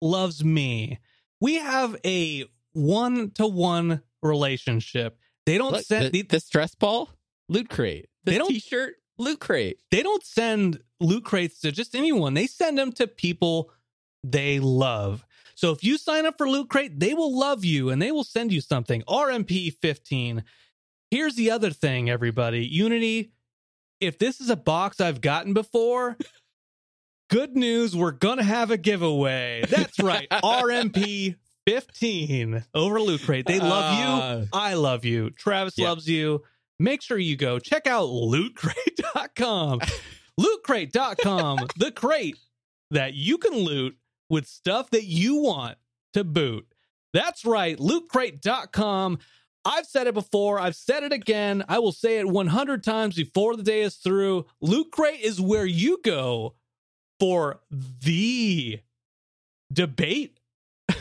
[0.00, 0.98] loves me.
[1.40, 5.18] We have a one to one relationship.
[5.46, 7.10] They don't Look, send the, the stress ball,
[7.48, 8.08] Loot Crate.
[8.24, 9.78] They The don't- T-shirt, Loot Crate.
[9.90, 12.34] they don't send loot crates to just anyone.
[12.34, 13.70] They send them to people
[14.24, 15.24] they love.
[15.54, 18.24] So if you sign up for Loot Crate, they will love you and they will
[18.24, 19.02] send you something.
[19.08, 20.44] RMP 15.
[21.10, 22.66] Here's the other thing, everybody.
[22.66, 23.32] Unity,
[24.00, 26.16] if this is a box I've gotten before,
[27.30, 29.64] good news, we're going to have a giveaway.
[29.68, 30.28] That's right.
[30.30, 33.46] RMP 15 over Loot Crate.
[33.46, 34.48] They love you.
[34.52, 34.58] Ah.
[34.70, 35.30] I love you.
[35.30, 35.88] Travis Yeah.
[35.88, 36.42] loves you.
[36.78, 39.80] Make sure you go check out lootcrate.com.
[40.40, 42.36] lootcrate.com, the crate
[42.90, 43.96] that you can loot
[44.30, 45.78] with stuff that you want
[46.14, 46.66] to boot.
[47.12, 49.18] That's right, lootcrate.com.
[49.64, 51.64] I've said it before, I've said it again.
[51.68, 54.46] I will say it 100 times before the day is through.
[54.60, 56.54] Loot Crate is where you go
[57.18, 58.80] for the
[59.72, 60.38] debate.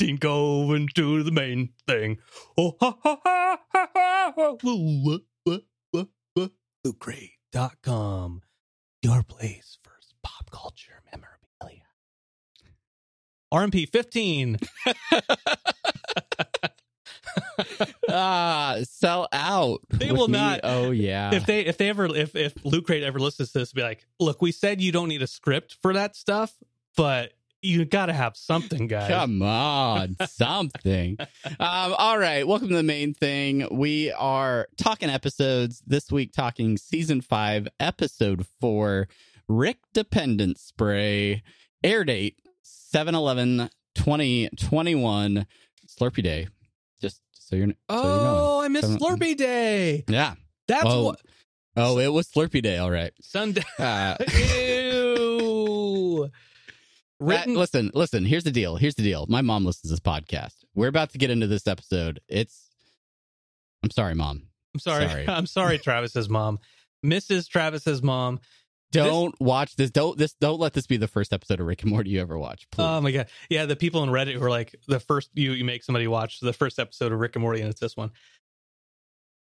[0.00, 2.16] 15 going to the main thing.
[2.56, 4.56] Oh, ha, ha, ha, ha, ha, ha.
[4.64, 5.18] Woo, wah.
[6.86, 8.40] LootCrate.com.
[9.02, 9.90] Your place for
[10.22, 11.82] pop culture memorabilia.
[13.52, 14.58] RMP 15.
[18.08, 19.80] ah, sell out.
[19.90, 20.38] They will me.
[20.38, 21.34] not- Oh yeah.
[21.34, 24.06] if they if they ever if if Loot Crate ever listens to this, be like,
[24.18, 26.54] look, we said you don't need a script for that stuff,
[26.96, 29.10] but you got to have something, guys.
[29.10, 31.16] Come on, something.
[31.44, 33.68] Um, all right, welcome to the main thing.
[33.70, 39.08] We are talking episodes this week, talking season five, episode four,
[39.48, 41.42] Rick Dependent Spray,
[41.82, 45.46] air date 7 11 2021,
[45.86, 46.48] Slurpee Day.
[47.00, 50.04] Just so you're, so Oh, I missed Slurpee Day.
[50.08, 50.34] Yeah.
[50.66, 51.20] That's oh, what
[51.76, 52.78] oh, it was Slurpee Day.
[52.78, 53.12] All right.
[53.20, 53.64] Sunday.
[53.78, 54.16] Uh.
[57.20, 57.56] Written.
[57.56, 58.24] Uh, listen, listen.
[58.24, 58.76] Here's the deal.
[58.76, 59.26] Here's the deal.
[59.28, 60.54] My mom listens to this podcast.
[60.74, 62.20] We're about to get into this episode.
[62.28, 62.68] It's.
[63.82, 64.48] I'm sorry, mom.
[64.74, 65.08] I'm sorry.
[65.08, 65.24] sorry.
[65.28, 66.58] I'm sorry, Travis's mom,
[67.04, 67.48] Mrs.
[67.48, 68.40] Travis's mom.
[68.92, 69.90] Don't watch this.
[69.90, 70.34] Don't this.
[70.40, 72.66] Don't let this be the first episode of Rick and Morty you ever watch.
[72.70, 72.84] Please.
[72.84, 73.28] Oh my god.
[73.48, 76.40] Yeah, the people in Reddit who are like the first you you make somebody watch
[76.40, 78.10] the first episode of Rick and Morty and it's this one.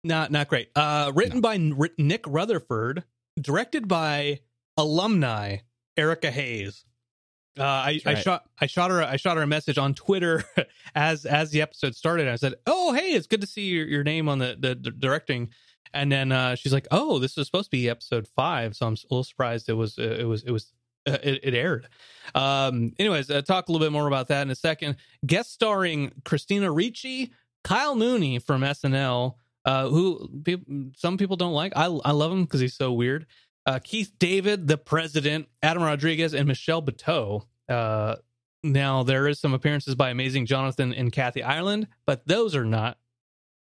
[0.02, 0.70] Not not great.
[0.74, 1.58] Uh written by
[1.96, 3.04] Nick Rutherford,
[3.40, 4.40] directed by
[4.76, 5.58] alumni
[5.96, 6.84] Erica Hayes.
[7.58, 10.44] Uh, I, That's I shot I shot her I shot her a message on Twitter
[10.94, 12.28] as as the episode started.
[12.28, 14.90] I said, "Oh, hey, it's good to see your, your name on the, the, the
[14.90, 15.50] directing."
[15.92, 18.94] And then uh, she's like, "Oh, this was supposed to be episode five, so I'm
[18.94, 20.72] a little surprised it was uh, it was it was
[21.08, 21.88] uh, it, it aired."
[22.34, 24.96] Um, anyways, uh, talk a little bit more about that in a second.
[25.26, 27.32] Guest starring Christina Ricci,
[27.64, 29.34] Kyle Mooney from SNL,
[29.64, 30.64] uh, who peop
[30.96, 31.72] some people don't like.
[31.74, 33.26] I I love him because he's so weird.
[33.66, 37.44] Uh, Keith David, the president, Adam Rodriguez, and Michelle Buteau.
[37.68, 38.16] Uh,
[38.62, 42.98] now there is some appearances by Amazing Jonathan and Kathy Ireland, but those are not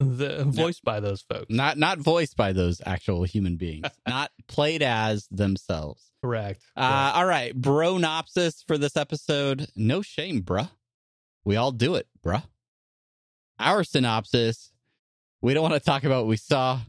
[0.01, 1.47] the voiced by those folks.
[1.49, 3.87] Not not voiced by those actual human beings.
[4.09, 6.11] not played as themselves.
[6.23, 6.63] Correct.
[6.77, 9.69] Uh, all right, bronopsis for this episode.
[9.77, 10.71] No shame, bruh.
[11.45, 12.45] We all do it, bruh.
[13.59, 14.73] Our synopsis.
[15.41, 16.81] We don't want to talk about what we saw.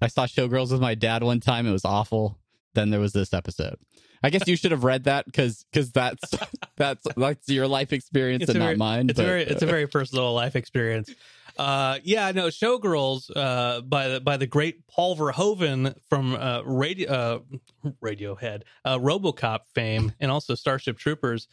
[0.00, 1.66] I saw Showgirls with my dad one time.
[1.66, 2.38] It was awful.
[2.74, 3.76] Then there was this episode.
[4.22, 6.34] I guess you should have read that because because that's
[6.76, 9.10] that's that's your life experience It's and a not mine.
[9.10, 11.10] it's a very it's a very personal life experience.
[11.56, 17.10] Uh, yeah, no, Showgirls uh, by the by the great Paul Verhoeven from uh, radio
[17.10, 17.38] uh,
[18.02, 21.46] Radiohead, uh, RoboCop fame, and also Starship Troopers.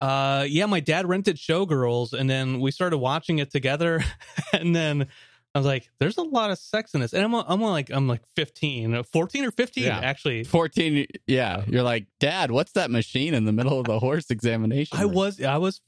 [0.00, 4.02] Uh, yeah, my dad rented Showgirls, and then we started watching it together,
[4.52, 5.08] and then.
[5.54, 8.08] I was like, "There's a lot of sex in this," and I'm I'm like I'm
[8.08, 10.00] like 15, 14 or 15 Yeah.
[10.00, 10.42] actually.
[10.44, 14.98] 14 yeah you're like dad what's that machine in the middle of the horse examination
[14.98, 15.80] I room?" was I was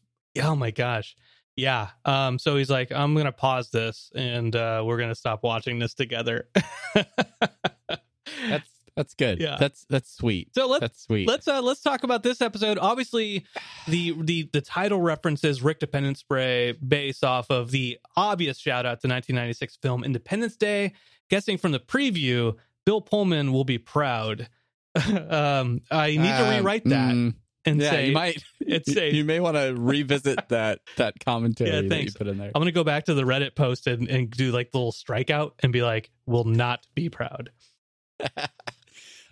[0.42, 1.16] oh my gosh.
[1.56, 1.88] Yeah.
[2.04, 5.42] Um so he's like I'm going to pause this and uh we're going to stop
[5.42, 6.48] watching this together.
[6.94, 9.56] that's that's good Yeah.
[9.60, 12.78] that's that's sweet so let's that's sweet let's uh let's talk about this episode.
[12.80, 13.44] Obviously
[13.86, 19.08] the the the title references Rickdependence Spray based off of the obvious shout out to
[19.08, 20.94] 1996 film Independence Day.
[21.28, 24.48] Guessing from the preview, Bill Pullman will be proud.
[25.28, 27.34] um I need to Um, rewrite that mm,
[27.66, 31.68] and yeah say you might it's a you may want to revisit that that commentary
[31.70, 34.08] Yeah, that you put in there I'm gonna go back to the Reddit post and,
[34.08, 37.50] and do like the little strikeout and be like, "Will not be proud."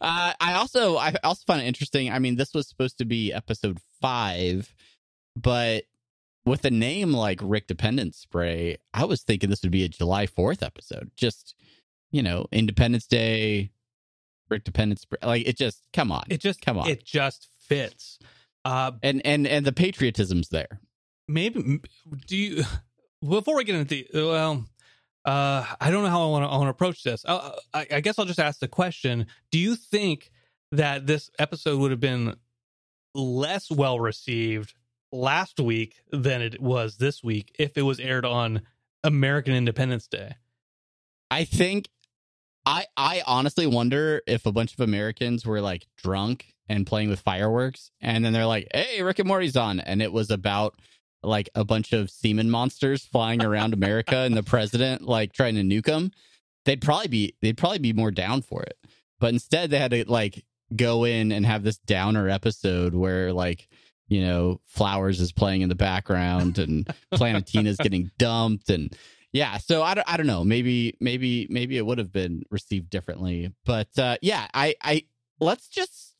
[0.04, 2.10] Uh, I also I also find it interesting.
[2.12, 4.72] I mean, this was supposed to be episode five,
[5.34, 5.84] but
[6.44, 10.62] with a name like Rickdependence Spray, I was thinking this would be a July Fourth
[10.62, 11.10] episode.
[11.16, 11.54] Just
[12.12, 13.70] you know, Independence Day,
[14.52, 15.18] Rickdependence Spray.
[15.22, 16.88] Like it just come on, It just Come on.
[16.88, 18.18] it just fits.
[18.64, 20.80] Uh, and and and the patriotism's there.
[21.28, 21.80] maybe
[22.26, 22.64] do you
[23.28, 24.64] before we get into the well,
[25.24, 27.24] uh, I don't know how I want to I approach this.
[27.24, 30.30] Uh, I, I guess I'll just ask the question: Do you think
[30.72, 32.36] that this episode would have been
[33.14, 34.74] less well received
[35.12, 38.62] last week than it was this week if it was aired on
[39.02, 40.34] American Independence Day?
[41.30, 41.88] I think
[42.66, 47.20] I I honestly wonder if a bunch of Americans were like drunk and playing with
[47.20, 50.78] fireworks and then they're like, "Hey, Rick and Morty's on." And it was about
[51.26, 55.62] like a bunch of semen monsters flying around America and the president like trying to
[55.62, 56.12] nuke them.
[56.64, 58.78] They'd probably be they'd probably be more down for it.
[59.20, 63.68] But instead they had to like go in and have this downer episode where like
[64.06, 68.94] you know, Flowers is playing in the background and Planetina's getting dumped and
[69.32, 70.44] yeah, so I don't, I don't know.
[70.44, 73.52] Maybe maybe maybe it would have been received differently.
[73.64, 75.04] But uh yeah, I I
[75.40, 76.14] let's just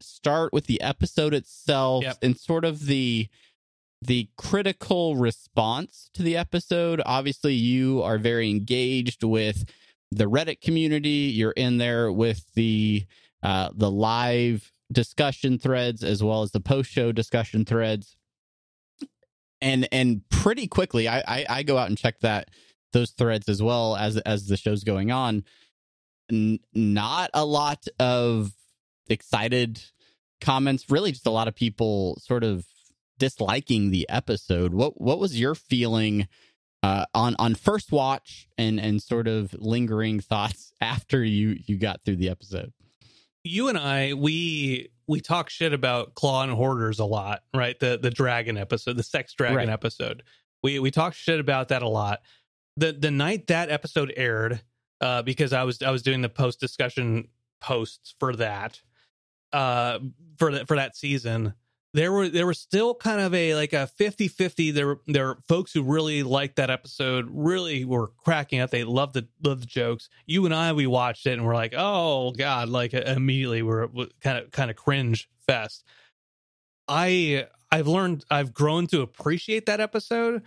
[0.00, 2.18] start with the episode itself Yep.
[2.22, 3.28] and sort of the
[4.02, 7.02] the critical response to the episode.
[7.04, 9.64] Obviously, you are very engaged with
[10.10, 11.30] the Reddit community.
[11.34, 13.06] You're in there with the
[13.42, 18.16] uh, the live discussion threads as well as the post show discussion threads.
[19.60, 22.48] And and pretty quickly, I, I I go out and check that
[22.92, 25.44] those threads as well as as the show's going on.
[26.30, 28.52] N- not a lot of
[29.08, 29.82] excited
[30.40, 30.86] comments.
[30.88, 32.64] Really, just a lot of people sort of
[33.20, 34.74] disliking the episode.
[34.74, 36.26] What what was your feeling
[36.82, 42.02] uh, on on first watch and and sort of lingering thoughts after you you got
[42.04, 42.72] through the episode?
[43.44, 47.78] you and I we we talk shit about Claw and Hoarders a lot, right?
[47.78, 49.68] The the dragon episode, the sex dragon Right.
[49.68, 50.22] episode.
[50.62, 52.20] We we talk shit about that a lot.
[52.76, 54.60] The the night that episode aired,
[55.00, 57.28] uh, because I was I was doing the post discussion
[57.62, 58.80] posts for that,
[59.52, 59.98] uh,
[60.38, 61.54] for that for that season.
[61.92, 64.72] There were there was still kind of a like a 50-50.
[64.72, 68.70] There were there were folks who really liked that episode, really were cracking up.
[68.70, 70.08] They loved the loved the jokes.
[70.26, 73.88] You and I we watched it and we're like, oh god, like immediately we're
[74.20, 75.84] kind of kind of cringe fest.
[76.86, 80.42] I I've learned I've grown to appreciate that episode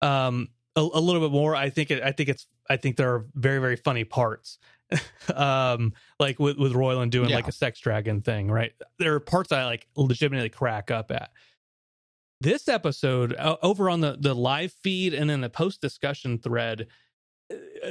[0.00, 1.54] um a, a little bit more.
[1.54, 4.58] I think it, I think it's I think there are very very funny parts.
[5.34, 7.36] um like with with Roiland doing Yeah.
[7.36, 8.72] like a sex dragon thing, right?
[8.98, 11.30] There are parts I like legitimately crack up at.
[12.40, 16.86] This episode o- over on the the live feed and then the post discussion thread
[17.52, 17.90] uh,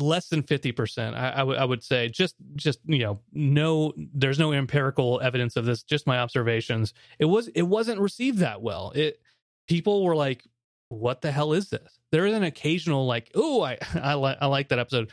[0.00, 4.52] less than 50% I, I would would say just just you know no there's no
[4.52, 9.20] empirical evidence of this just my observations it was it wasn't received that well it
[9.68, 10.44] people were like
[10.88, 14.46] what the hell is this there is an occasional like oh i i, li- I
[14.46, 15.12] like that episode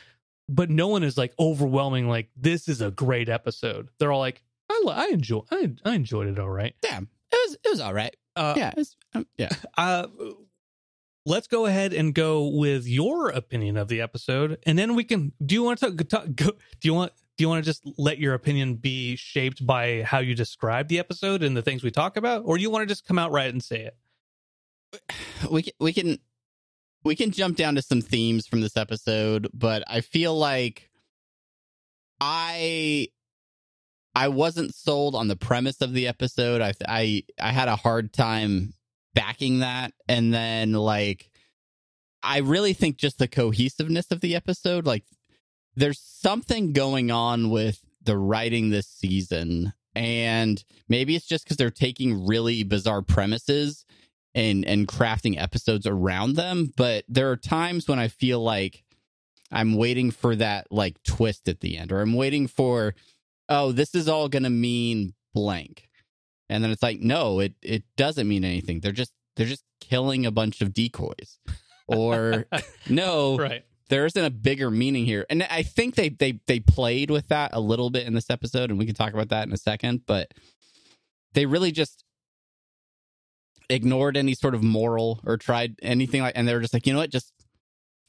[0.55, 4.41] but no one is like overwhelming like this is a great episode they're all like
[4.69, 7.93] i, I enjoy I, I enjoyed it all right Damn, it was it was all
[7.93, 8.15] right.
[8.35, 9.49] uh yeah, was, um, yeah.
[9.77, 10.07] uh
[11.25, 15.31] let's go ahead and go with your opinion of the episode, and then we can.
[15.43, 16.07] Do you want to talk?
[16.07, 17.13] talk go, do you want?
[17.37, 20.99] Do you want to just let your opinion be shaped by how you describe the
[20.99, 23.31] episode and the things we talk about, or do you want to just come out
[23.31, 23.97] right and say it?
[25.49, 26.19] We can, we can
[27.03, 30.89] we can jump down to some themes from this episode, but I feel like
[32.19, 33.07] I
[34.13, 36.61] I wasn't sold on the premise of the episode.
[36.61, 38.73] I I I had a hard time
[39.13, 41.29] backing that and then like
[42.23, 45.03] I really think just the cohesiveness of the episode like
[45.75, 51.69] there's something going on with the writing this season and maybe it's just cuz they're
[51.69, 53.85] taking really bizarre premises
[54.33, 56.71] and and crafting episodes around them.
[56.75, 58.83] But there are times when I feel like
[59.51, 62.95] I'm waiting for that like twist at the end or I'm waiting for
[63.49, 65.89] oh this is all going to mean blank.
[66.49, 68.79] And then it's like no it it doesn't mean anything.
[68.79, 71.39] They're just they're just killing a bunch of decoys.
[71.87, 72.45] Or
[72.89, 73.65] no right.
[73.89, 75.25] there isn't a bigger meaning here.
[75.29, 78.69] And i think they they they played with that a little bit in this episode
[78.69, 80.33] and we can talk about that in a second but
[81.33, 82.03] they really just
[83.71, 86.93] ignored any sort of moral or tried anything like and they were just like you
[86.93, 87.11] know what?
[87.11, 87.31] Just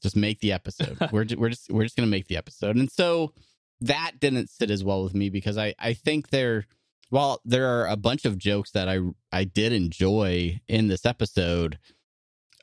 [0.03, 0.99] just make the episode.
[1.13, 2.77] We're, we're just we're just gonna make the episode.
[2.77, 3.33] And so
[3.81, 6.67] that didn't sit as well with me because i i think they're
[7.13, 9.01] while there are a bunch of jokes that I
[9.31, 11.79] I did enjoy in this episode,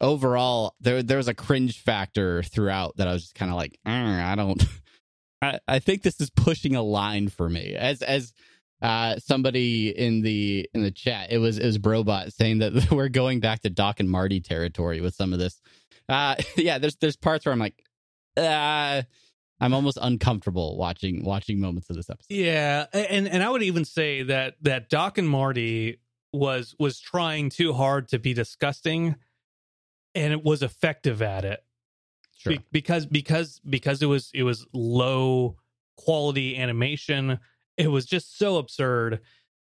[0.02, 3.78] overall there there was a cringe factor throughout that I was just kind of like,
[3.86, 4.66] mm, I don't.
[5.44, 7.76] I, I think this is pushing a line for me.
[7.76, 8.34] As as
[8.82, 13.10] uh, somebody in the in the chat it was it was Brobot saying that we're
[13.10, 15.62] going back to Doc and Marty territory with some of this.
[16.08, 17.84] Uh, yeah, there's there's parts where I'm like,
[18.38, 19.04] uh,
[19.62, 22.34] I'm almost uncomfortable watching watching moments of this episode.
[22.34, 26.00] Yeah, and and I would even say that that Doc and Marty
[26.32, 29.16] was was trying too hard to be disgusting,
[30.16, 31.64] and it was effective at it.
[32.38, 32.54] Sure.
[32.54, 35.58] Be- because because because it was it was low
[35.98, 37.40] quality animation.
[37.80, 39.22] It was just so absurd,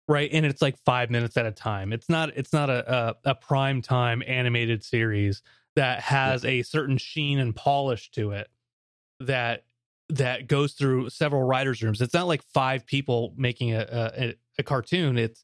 [0.08, 0.30] right?
[0.32, 1.94] And it's like five minutes at a time.
[1.94, 5.42] It's not it's not a a, a prime time animated series
[5.76, 6.52] that has yeah.
[6.52, 8.50] a certain sheen and polish to it
[9.20, 9.66] that
[10.10, 12.02] that goes through several writers' rooms.
[12.02, 13.86] It's not like five people making a
[14.18, 15.18] a, a cartoon.
[15.18, 15.44] It's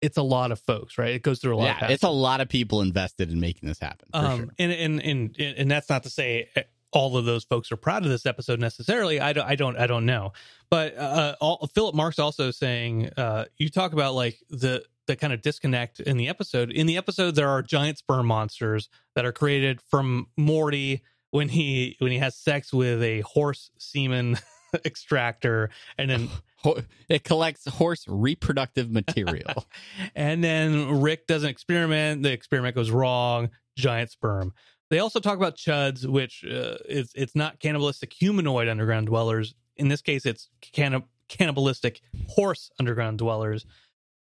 [0.00, 1.14] it's a lot of folks, right?
[1.14, 1.80] It goes through a lot.
[1.80, 4.08] Yeah, it's a lot of people invested in making this happen.
[4.12, 4.48] Um, sure.
[4.58, 6.62] and, and and and that's not to say eh,
[6.92, 9.20] all of those folks are proud of this episode necessarily.
[9.20, 10.32] I don't, I don't, I don't know.
[10.70, 15.32] But uh, all, Philip Marks also saying, uh, you talk about like the the kind
[15.32, 16.70] of disconnect in the episode.
[16.70, 21.96] In the episode, there are giant sperm monsters that are created from Morty when he
[21.98, 24.38] when he has sex with a horse semen
[24.84, 26.28] extractor and then
[27.08, 29.66] it collects horse reproductive material
[30.14, 34.52] and then rick does an experiment the experiment goes wrong giant sperm
[34.92, 39.88] they also talk about chuds which uh, is it's not cannibalistic humanoid underground dwellers in
[39.88, 43.66] this case it's cannib- cannibalistic horse underground dwellers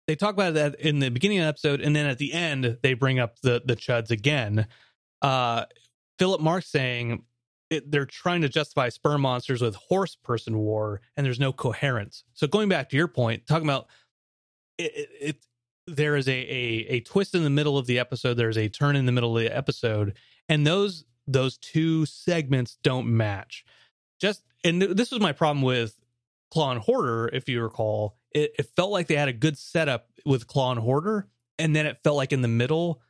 [0.08, 2.78] they talk about that in the beginning of the episode and then at the end
[2.84, 4.68] they bring up the the chuds again
[5.22, 5.66] uh
[6.20, 7.24] Philip Marks saying
[7.70, 12.24] it, they're trying to justify sperm monsters with horse person war, and there's no coherence.
[12.34, 13.88] So going back to your point, talking about
[14.78, 15.46] it, it, it
[15.88, 18.36] there is a, a a twist in the middle of the episode.
[18.36, 20.16] There's a turn in the middle of the episode,
[20.50, 23.66] and those those two segments don't match.
[24.20, 26.00] Just and this was my problem with
[26.52, 28.18] Claw and Hoarder, if you recall.
[28.32, 31.28] It, it felt like they had a good setup with Claw and Hoarder,
[31.60, 33.02] and then it felt like in the middle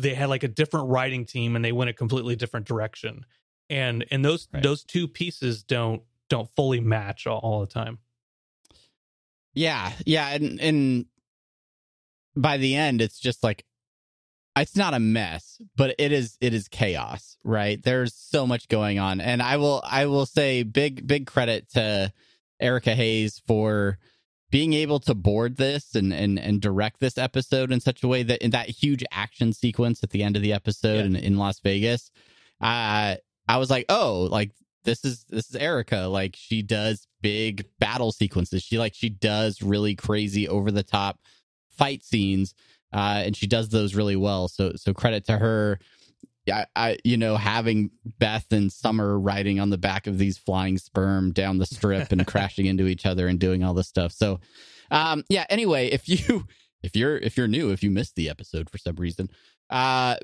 [0.00, 3.24] they had like a different writing team and they went a completely different direction
[3.68, 4.62] and and those right.
[4.62, 7.98] those two pieces don't don't fully match all, all, the time
[9.54, 11.06] yeah yeah and and
[12.36, 13.64] by the end it's just like
[14.60, 18.98] it's not a mess but it is it is chaos right there's so much going
[18.98, 22.12] on and i will i will say big big credit to
[22.60, 23.98] erica hayes for
[24.50, 28.22] being able to board this and, and, and direct this episode in such a way
[28.22, 31.04] that in that huge action sequence at the end of the episode yeah.
[31.04, 32.10] in, in Las Vegas,
[32.60, 33.14] uh,
[33.48, 34.50] I was like, oh, like
[34.84, 36.08] this is this is Erica.
[36.08, 38.62] Like she does big battle sequences.
[38.62, 41.20] She like she does really crazy over the top
[41.70, 42.54] fight scenes,
[42.92, 44.48] uh, and she does those really well.
[44.48, 45.78] So so credit to her.
[46.50, 50.78] I, I, you know, having Beth and Summer riding on the back of these flying
[50.78, 54.10] sperm down the strip and crashing into each other and doing all this stuff.
[54.10, 54.40] So,
[54.90, 55.44] um, yeah.
[55.50, 56.46] Anyway, if you
[56.82, 59.28] if you're if you're new, if you missed the episode for some reason,
[59.68, 60.16] uh,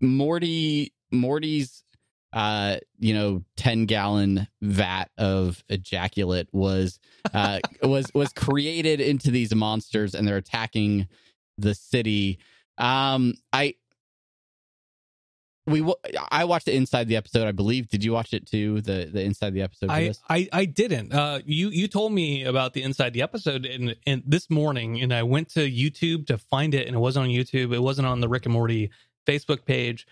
[0.00, 1.84] Morty Morty's
[2.32, 6.98] uh, you know, ten gallon vat of ejaculate was
[7.34, 11.06] uh was was created into these monsters and they're attacking
[11.58, 12.38] the city.
[12.78, 13.74] Um, I
[15.66, 15.84] we
[16.30, 17.46] I watched the inside the episode.
[17.46, 17.88] I believe.
[17.88, 18.80] Did you watch it too?
[18.80, 19.90] The the inside the episode.
[19.90, 20.12] I?
[20.28, 21.12] I I didn't.
[21.12, 25.14] Uh, you you told me about the inside the episode and and this morning, and
[25.14, 27.72] I went to YouTube to find it, and it wasn't on YouTube.
[27.72, 28.90] It wasn't on the Rick and Morty
[29.26, 30.06] Facebook page.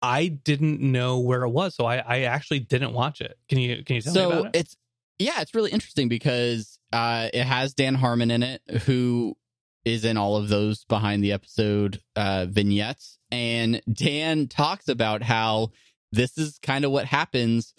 [0.00, 3.36] I didn't know where it was, so I I actually didn't watch it.
[3.48, 4.56] Can you can you tell me about it?
[4.56, 4.76] it's
[5.18, 9.36] yeah, it's really interesting because uh, it has Dan Harmon in it, who
[9.84, 15.70] is in all of those behind the episode uh, vignettes, and Dan talks about how
[16.12, 17.74] this is kind of what happens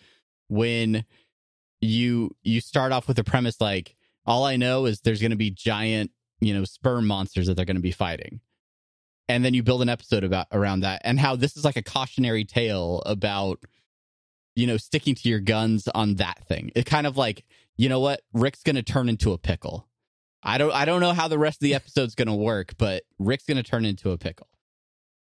[0.50, 1.06] when
[1.82, 3.96] you you start off with a premise like
[4.26, 7.66] all I know is there's going to be giant you know sperm monsters that they're
[7.66, 8.40] going to be fighting.
[9.30, 11.84] And then you build an episode about around that, and how this is like a
[11.84, 13.60] cautionary tale about
[14.56, 16.72] you know, sticking to your guns on that thing.
[16.76, 17.44] It kind of like,
[17.78, 19.88] you know what, Rick's going to turn into a pickle.
[20.44, 23.04] I don't I don't know how the rest of the episode's going to work, but
[23.20, 24.48] Rick's going to turn into a pickle.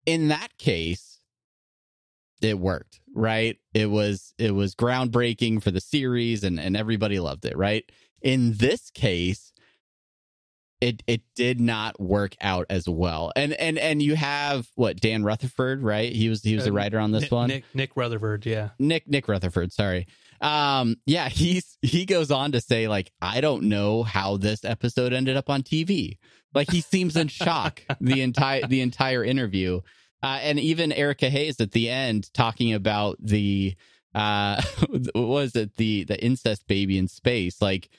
[0.05, 1.19] In that case,
[2.41, 3.57] it worked, right?
[3.73, 7.83] It was it was groundbreaking for the series and and everybody loved it, right?
[8.21, 9.51] In this case,
[10.81, 13.31] it it did not work out as well.
[13.35, 16.11] And and and you have what Dan Rutherford, right?
[16.11, 17.47] He was he was the Uh, writer on this Nick, one.
[17.49, 18.69] Nick Nick Rutherford, yeah.
[18.79, 20.07] Nick Nick Rutherford, sorry.
[20.41, 25.13] Um yeah, he's he goes on to say like I don't know how this episode
[25.13, 26.17] ended up on TV.
[26.53, 29.81] Like he seems in shock the entire the entire interview.
[30.21, 33.75] Uh and even Erica Hayes at the end talking about the
[34.15, 37.89] uh what was it the the incest baby in space like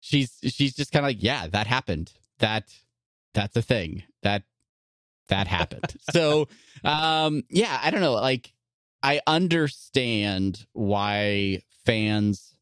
[0.00, 2.64] she's she's just kind of like yeah that happened that
[3.34, 4.42] that's a thing that
[5.28, 6.48] that happened so
[6.82, 8.52] um yeah i don't know like
[9.02, 12.56] I understand why fans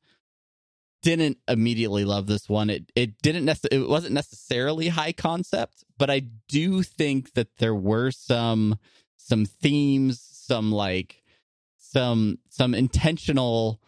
[1.03, 2.71] didn't immediately love this one.
[2.71, 7.75] It it didn't necess- it wasn't necessarily high concept, but I do think that there
[7.75, 8.79] were some
[9.17, 11.23] some themes, some like
[11.77, 13.81] some some intentional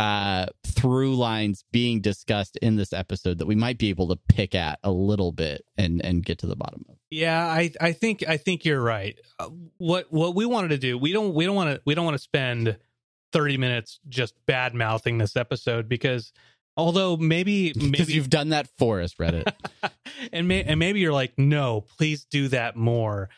[0.00, 4.54] uh through lines being discussed in this episode that we might be able to pick
[4.54, 6.96] at a little bit and and get to the bottom of.
[7.10, 9.18] Yeah, I I think I think you're right.
[9.38, 12.06] Uh, what what we wanted to do, we don't we don't want to we don't
[12.06, 12.78] want to spend
[13.32, 16.32] 30 minutes just bad mouthing this episode because
[16.78, 19.52] although maybe Because maybe you've done that for us, Reddit.
[20.32, 23.28] and may, and maybe you're like, no, please do that more.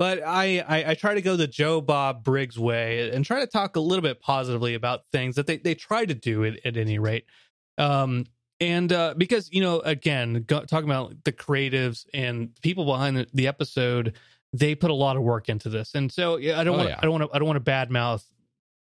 [0.00, 3.46] But I, I I try to go the Joe Bob Briggs way and try to
[3.46, 6.78] talk a little bit positively about things that they they try to do at, at
[6.78, 7.26] any rate.
[7.76, 8.24] Um,
[8.60, 13.26] and uh, because you know, again, go, talking about the creatives and people behind the,
[13.34, 14.16] the episode,
[14.54, 16.88] they put a lot of work into this, and so yeah, I don't Oh, want
[16.88, 16.96] yeah.
[16.98, 18.24] I don't want to I don't want to badmouth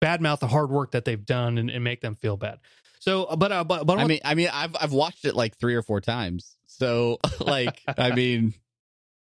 [0.02, 2.59] badmouth the hard work that they've done and, and make them feel bad.
[2.98, 5.76] So, but uh, but but I mean, I mean, I've I've watched it like three
[5.76, 6.57] or four times.
[6.66, 8.54] So, like, I mean,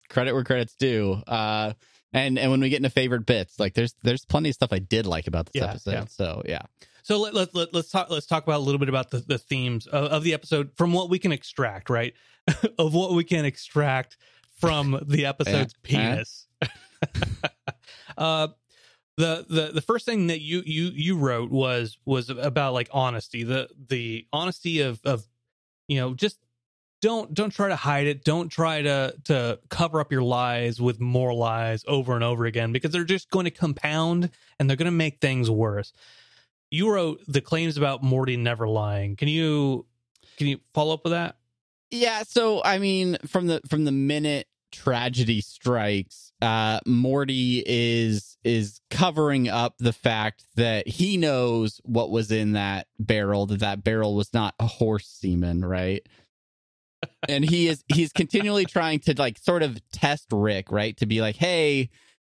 [0.08, 1.22] credit where credit's due.
[1.26, 1.72] Uh,
[2.12, 4.78] and and when we get into favorite bits, like, there's there's plenty of stuff I
[4.78, 5.92] did like about this Yeah, episode.
[5.92, 6.04] yeah.
[6.06, 6.62] So, yeah,
[7.02, 9.38] So let, let, let, let's talk let's talk about a little bit about the, the
[9.38, 12.14] themes of, of the episode from what we can extract, right?
[12.78, 14.16] of what we can extract
[14.58, 16.14] from the episode's Eh, eh.
[16.14, 16.46] penis.
[18.16, 18.48] uh
[19.16, 23.42] the, the the first thing that you you you wrote was was about like honesty
[23.42, 25.24] the the honesty of of
[25.88, 26.38] you know just
[27.00, 31.00] don't don't try to hide it don't try to to cover up your lies with
[31.00, 34.86] more lies over and over again because they're just going to compound and they're going
[34.86, 35.92] to make things worse
[36.70, 39.16] you wrote the claims about Morty never lying.
[39.16, 39.86] Can you
[40.36, 41.36] can you follow up with that?
[41.90, 42.22] yeah.
[42.22, 49.48] So, I mean, from the from the minute tragedy strikes, uh, Morty is is covering
[49.48, 53.46] up the fact that he knows what was in that barrel.
[53.46, 56.06] That that barrel was not a horse semen, right?
[57.28, 60.96] And he is he's continually trying to like sort of test Rick, right?
[60.98, 61.90] To be like, hey,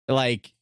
[0.08, 0.52] like,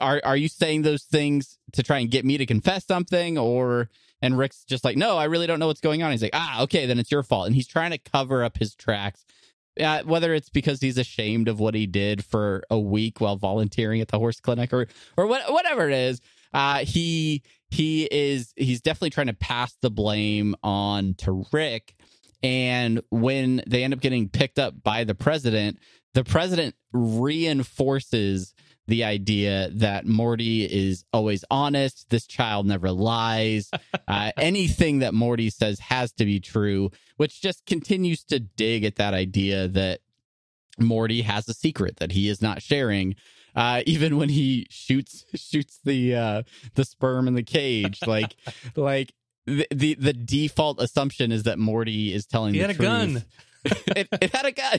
[0.00, 3.88] are are you saying those things to try and get me to confess something, or?
[4.22, 6.10] And Rick's just like, no, I really don't know what's going on.
[6.10, 7.46] He's like, ah, okay, then it's your fault.
[7.46, 9.24] And he's trying to cover up his tracks.
[9.80, 14.02] Uh, whether it's because he's ashamed of what he did for a week while volunteering
[14.02, 16.20] at the horse clinic, or or what, whatever it is,
[16.52, 21.94] uh, he he is he's definitely trying to pass the blame on to Rick.
[22.42, 25.78] And when they end up getting picked up by the president,
[26.14, 28.54] the president reinforces
[28.86, 32.10] the idea that Morty is always honest.
[32.10, 33.70] This child never lies.
[34.08, 38.96] Uh, anything that Morty says has to be true, which just continues to dig at
[38.96, 40.00] that idea that
[40.80, 43.14] Morty has a secret that he is not sharing.
[43.54, 46.42] Uh, even when he shoots shoots the uh,
[46.74, 48.34] the sperm in the cage, like
[48.76, 49.12] like
[49.46, 52.86] the, the the default assumption is that Morty is telling He had a truth.
[52.88, 53.24] gun.
[53.64, 54.78] it, it had a gun.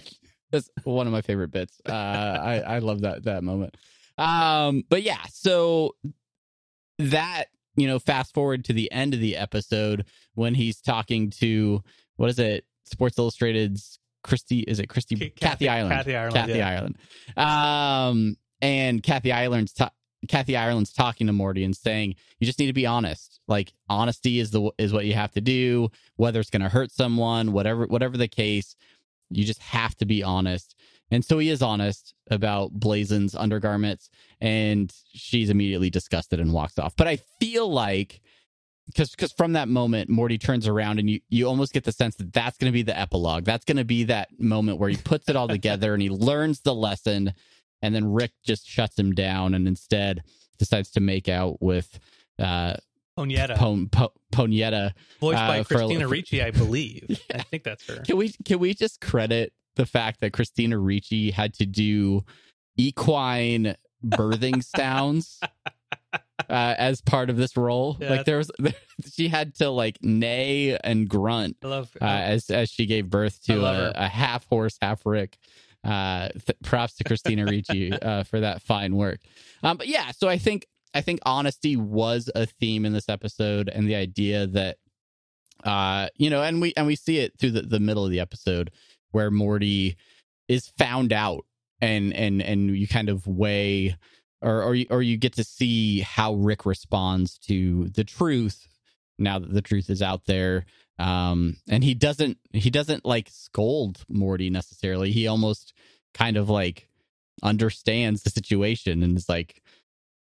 [0.51, 1.79] That's one of my favorite bits.
[1.87, 3.75] Uh, I I love that that moment.
[4.17, 5.95] Um, but yeah, so
[6.99, 7.45] that
[7.75, 10.05] you know, fast forward to the end of the episode
[10.35, 11.81] when he's talking to
[12.17, 14.59] what is it, Sports Illustrated's Christy?
[14.59, 15.15] Is it Christy?
[15.15, 15.95] Kathy- Kathy Ireland.
[15.95, 16.69] Kathy Ireland, Kathy yeah.
[16.69, 16.97] Ireland.
[17.37, 19.91] Um, and Kathy Ireland's ta-
[20.27, 23.39] Kathy Ireland's talking to Morty and saying, "You just need to be honest.
[23.47, 25.89] Like honesty is the is what you have to do.
[26.15, 28.75] Whether it's going to hurt someone, whatever whatever the case,
[29.29, 30.75] you just have to be honest."
[31.11, 34.09] And so he is honest about Blazon's undergarments,
[34.39, 36.95] and she's immediately disgusted and walks off.
[36.95, 38.21] But I feel like
[38.87, 42.15] because because from that moment, Morty turns around and you you almost get the sense
[42.15, 43.43] that that's going to be the epilogue.
[43.43, 46.61] That's going to be that moment where he puts it all together and he learns
[46.61, 47.33] the lesson,
[47.81, 50.23] and then Rick just shuts him down and instead
[50.59, 51.99] decides to make out with
[52.39, 52.75] uh
[53.17, 54.93] Ponietta, Pon, Po- Ponietta.
[55.19, 57.19] voiced by uh, Christina for- Ricci, I believe.
[57.33, 57.97] I think that's her.
[58.03, 62.23] Can we can we just credit the fact that Christina Ricci had to do
[62.77, 63.75] equine
[64.05, 65.39] birthing sounds
[66.13, 66.17] uh,
[66.49, 67.97] as part of this role?
[67.99, 68.49] Yeah, like there was,
[69.13, 73.91] she had to like neigh and grunt uh, as as she gave birth to a,
[73.95, 75.37] a half horse, half Rick.
[75.83, 79.19] Uh, th- props to Christina Ricci uh, for that fine work.
[79.63, 83.69] Um, but yeah, so I think I think honesty was a theme in this episode,
[83.69, 84.77] and the idea that
[85.63, 88.19] uh, you know, and we and we see it through the, the middle of the
[88.19, 88.71] episode
[89.11, 89.97] where Morty
[90.47, 91.45] is found out,
[91.79, 93.95] and and and you kind of weigh.
[94.43, 98.67] Or, or, you, or you get to see how Rick responds to the truth
[99.21, 100.65] now that the truth is out there
[100.99, 105.73] um and he doesn't he doesn't like scold morty necessarily he almost
[106.13, 106.87] kind of like
[107.43, 109.61] understands the situation and is like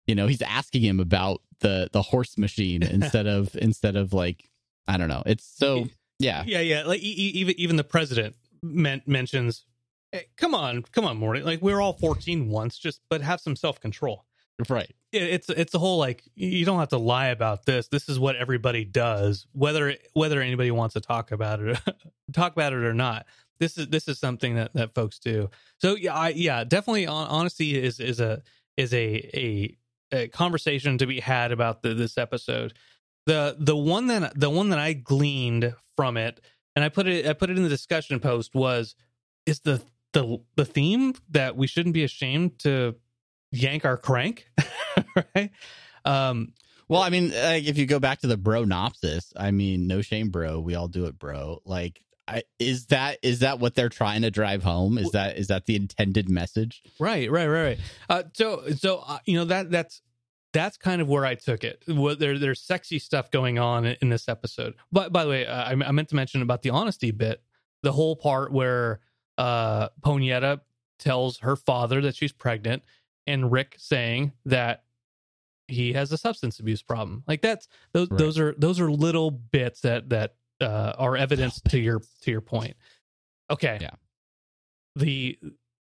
[0.07, 4.49] you know he's asking him about the the horse machine instead of instead of like
[4.88, 5.88] i don't know it's so
[6.19, 6.84] yeah yeah, yeah.
[6.84, 9.65] Like even even the president men- mentions,
[10.11, 11.41] hey, "Come on, come on, Morty.
[11.41, 14.25] Like we are all fourteen once, just but have some self control."
[14.69, 17.88] right it's it's a whole like you don't have to lie about this.
[17.88, 21.80] This is what everybody does, whether whether anybody wants to talk about it,
[22.34, 23.26] talk about it or not.
[23.59, 25.49] This is this is something that that folks do.
[25.80, 27.05] So yeah, I, yeah, definitely.
[27.05, 28.41] hon- Honesty is is a
[28.78, 29.78] is a a,
[30.11, 32.74] a conversation to be had about the, this episode.
[33.26, 36.41] The the one that the one that I gleaned from it,
[36.76, 38.95] and I put it I put it in the discussion post was
[39.45, 39.82] is the
[40.14, 42.95] the the theme that we shouldn't be ashamed to
[43.53, 44.49] yank our crank,
[45.35, 45.51] right?
[46.03, 46.53] Um,
[46.89, 50.01] well i mean like if you go back to the bro nopsis i mean no
[50.01, 53.89] shame bro we all do it bro like I, is that is that what they're
[53.89, 57.79] trying to drive home is that is that the intended message right, right, right, right.
[58.09, 60.01] Uh, so, so uh, you know that that's
[60.53, 61.83] that's kind of where I took it.
[61.87, 64.75] What there, there's sexy stuff going on in, in this episode.
[64.91, 67.41] But by the way, uh, I, I meant to mention about the honesty bit.
[67.81, 69.01] The whole part where
[69.37, 70.61] uh, Ponietta
[70.99, 72.83] tells her father that she's pregnant,
[73.28, 74.84] and Rick saying that
[75.67, 77.24] he has a substance abuse problem.
[77.28, 78.17] Like that's those Right.
[78.17, 82.41] those are those are little bits that that uh, are evidence to your to your
[82.41, 82.76] point.
[83.49, 83.78] Okay.
[83.82, 83.91] Yeah.
[84.95, 85.39] The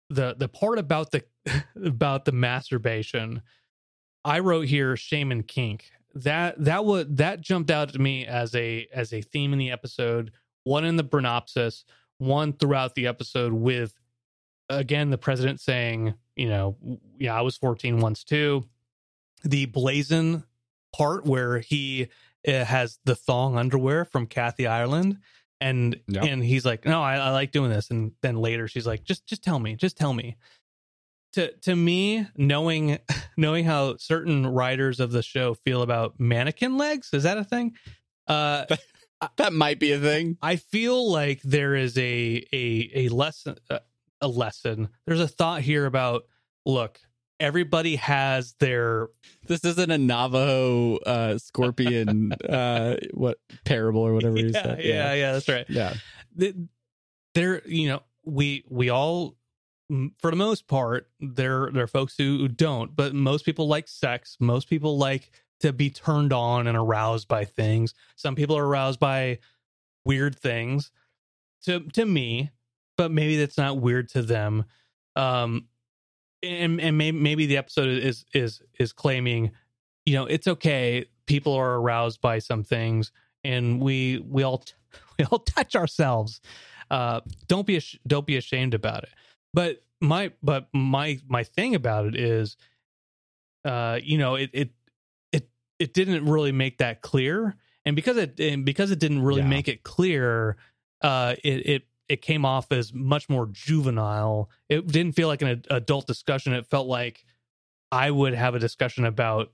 [0.09, 1.23] the the part about the
[1.83, 3.41] about the masturbation,
[4.23, 5.91] I wrote here shame and kink.
[6.13, 9.71] That that would that jumped out to me as a as a theme in the
[9.71, 10.31] episode.
[10.63, 11.83] One in the Bronopsis,
[12.17, 13.93] one throughout the episode with
[14.69, 16.77] again the president saying, you know,
[17.17, 18.65] yeah, I was 14 once too.
[19.43, 20.43] The blazon
[20.93, 22.07] part where he
[22.47, 25.17] uh, has the thong underwear from Kathy Ireland
[25.61, 26.23] and Yep.
[26.23, 29.25] and he's like no I, I like doing this and then later she's like just
[29.25, 30.35] just tell me just tell me
[31.33, 32.99] to to me knowing
[33.37, 37.73] knowing how certain writers of the show feel about mannequin legs is that a thing
[38.27, 38.65] uh
[39.37, 43.79] that might be a thing I feel like there is a a a lesson uh,
[44.25, 44.89] a lesson.
[45.05, 46.23] There's a thought here about
[46.65, 46.99] look,
[47.39, 49.09] everybody has their
[49.47, 54.83] This isn't a Navajo uh, scorpion uh, what parable or whatever yeah, said.
[54.83, 55.65] yeah, yeah, that's right.
[55.69, 55.93] yeah.
[56.39, 56.55] Th-
[57.35, 59.35] There, you know, we we all
[60.19, 63.87] for the most part there there are folks who, who don't, but most people like
[63.87, 64.37] sex.
[64.39, 67.93] Most people like to be turned on and aroused by things.
[68.15, 69.37] Some people are aroused by
[70.03, 70.91] weird things.
[71.65, 72.51] To to me,
[72.97, 74.65] but maybe that's not weird to them.
[75.15, 75.67] Um,
[76.43, 79.51] and and maybe maybe the episode is is is claiming,
[80.05, 81.05] you know, it's okay.
[81.25, 83.11] People are aroused by some things,
[83.43, 84.63] and we we all
[85.19, 86.41] we all touch ourselves.
[86.91, 89.09] Uh, don't be ash- don't be ashamed about it.
[89.53, 92.57] But my but my my thing about it is,
[93.63, 94.69] uh, you know, it it
[95.31, 99.41] it it didn't really make that clear, and because it and because it didn't really
[99.41, 99.47] Yeah.
[99.47, 100.57] make it clear,
[101.01, 104.49] uh, it it it came off as much more juvenile.
[104.69, 106.53] It didn't feel like an ad- adult discussion.
[106.53, 107.25] It felt like
[107.91, 109.51] I would have a discussion about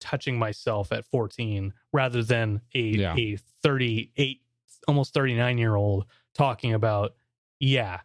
[0.00, 3.14] touching myself at 14 rather than a Yeah.
[3.16, 4.40] a 38
[4.88, 7.14] almost 39 year old talking about
[7.60, 8.00] yeah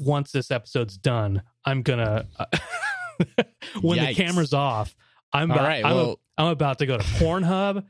[0.00, 2.46] once this episode's done i'm gonna uh,
[3.82, 4.08] when Yikes.
[4.08, 4.96] the camera's off
[5.32, 7.84] i'm about, right, I'm, well- I'm about to go to pornhub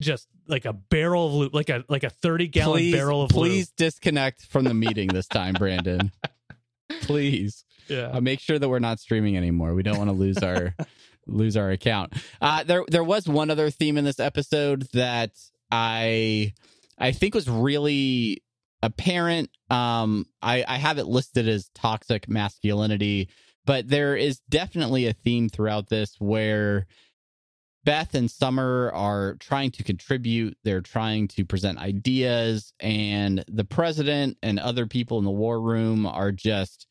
[0.00, 3.30] just like a barrel of lube like a like a 30 gallon please, barrel of
[3.30, 6.10] please disconnect from the meeting this time, Brandon.
[7.02, 7.64] please.
[7.88, 9.74] yeah Uh, make sure that we're not streaming anymore.
[9.74, 10.74] We don't want to lose our
[11.26, 12.14] lose our account.
[12.40, 15.32] Uh, there there was one other theme in this episode that
[15.70, 16.54] I
[16.98, 18.42] I think was really
[18.82, 19.50] apparent.
[19.68, 23.28] Um, I I have it listed as toxic masculinity,
[23.64, 26.86] but there is definitely a theme throughout this where.
[27.84, 30.56] Beth and Summer are trying to contribute.
[30.64, 36.06] They're trying to present ideas, and the president and other people in the war room
[36.06, 36.86] are just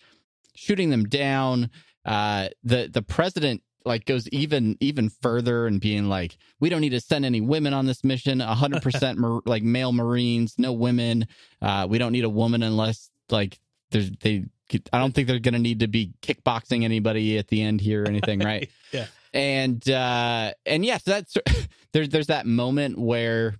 [0.55, 1.69] shooting them down.
[2.05, 6.89] Uh, the the president like goes even even further and being like, we don't need
[6.89, 8.39] to send any women on this mission.
[8.39, 11.27] hundred percent like male Marines, no women.
[11.61, 13.59] Uh, we don't need a woman unless like
[13.91, 14.45] there's they.
[14.93, 18.03] I don't think they're going to need to be kickboxing anybody at the end here
[18.03, 18.69] or anything, right?
[18.91, 19.05] Yeah.
[19.33, 21.37] And uh, and yes, that's
[21.93, 23.55] there's there's that moment where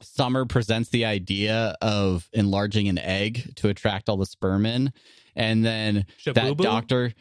[0.00, 4.92] Summer presents the idea of enlarging an egg to attract all the sperm in,
[5.34, 7.14] and then that doctor,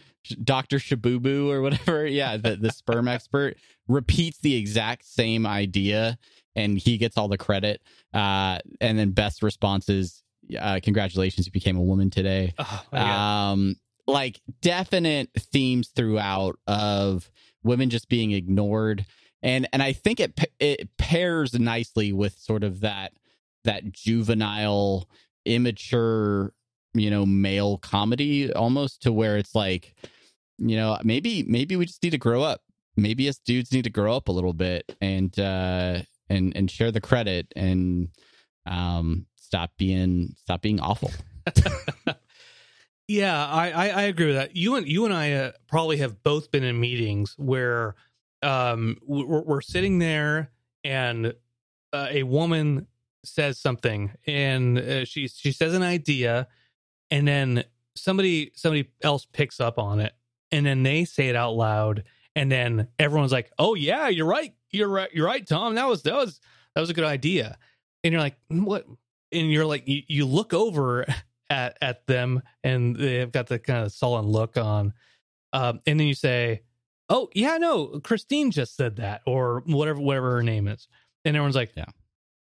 [0.44, 3.58] Doctor Shabubu or whatever, yeah, the the sperm expert
[3.88, 6.18] repeats the exact same idea,
[6.56, 7.82] and he gets all the credit.
[8.14, 10.22] Uh, and then best response is,
[10.60, 13.76] uh, "Congratulations, you became a woman today." Oh, um
[14.08, 17.32] like definite themes throughout of
[17.64, 19.06] women just being ignored.
[19.42, 23.12] And and i think it it pairs nicely with sort of that
[23.66, 25.10] that juvenile
[25.46, 26.54] immature
[26.94, 29.96] you know male comedy almost to where it's like
[30.58, 32.62] you know maybe maybe we just need to grow up.
[32.96, 36.92] Maybe us dudes need to grow up a little bit and uh and and share
[36.92, 38.10] the credit and
[38.68, 41.12] um stop being stop being awful
[43.08, 44.56] Yeah, I, I I agree with that.
[44.56, 47.96] You and you and I uh, probably have both been in meetings where
[48.42, 50.52] um we're, we're sitting there
[50.84, 51.34] and
[51.94, 52.88] uh, a woman
[53.26, 56.48] says something and uh, she she says an idea
[57.12, 57.64] and then
[57.96, 60.14] somebody somebody else picks up on it
[60.52, 62.04] and then they say it out loud
[62.36, 64.54] and then everyone's like, "Oh yeah, you're right.
[64.72, 65.10] You're right.
[65.14, 65.76] You're right, Tom.
[65.76, 66.40] That was that was
[66.76, 67.58] that was a good idea."
[68.04, 68.88] And you're like, "What?"
[69.32, 71.06] And you're like, you, you look over
[71.54, 74.94] at at them and they've got the kind of sullen look on.
[75.54, 76.64] Um, and then you say
[77.10, 80.88] oh yeah no christine just said that or whatever whatever her name is.
[81.26, 81.86] And everyone's like Yeah.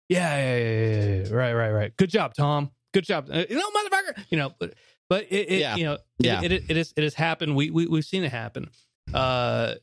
[0.09, 1.97] yeah yeah yeah, yeah, right right right.
[1.97, 2.71] Good job tom.
[2.93, 3.29] Good job.
[3.33, 4.25] Uh, you know motherfucker!
[4.31, 4.75] You know but
[5.09, 5.77] but it, it Yeah.
[5.77, 6.43] you know Yeah.
[6.43, 7.57] it, it, it is it has happened.
[7.57, 8.69] We, we we've seen it happen.
[9.15, 9.75] Uh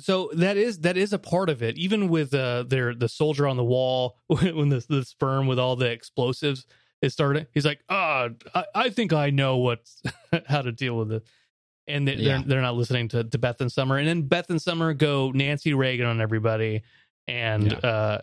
[0.00, 1.76] so that is that is a part of it.
[1.78, 5.76] Even with uh their the soldier on the wall when the the sperm with all
[5.76, 6.64] the explosives
[7.02, 10.02] is starting he's like ah I, I think i know what's
[10.46, 11.22] how to deal with it
[11.86, 12.38] and they, Yeah.
[12.38, 15.30] they're they're not listening to, to beth and summer and then beth and summer go
[15.32, 16.82] nancy reagan on everybody
[17.28, 18.20] and uh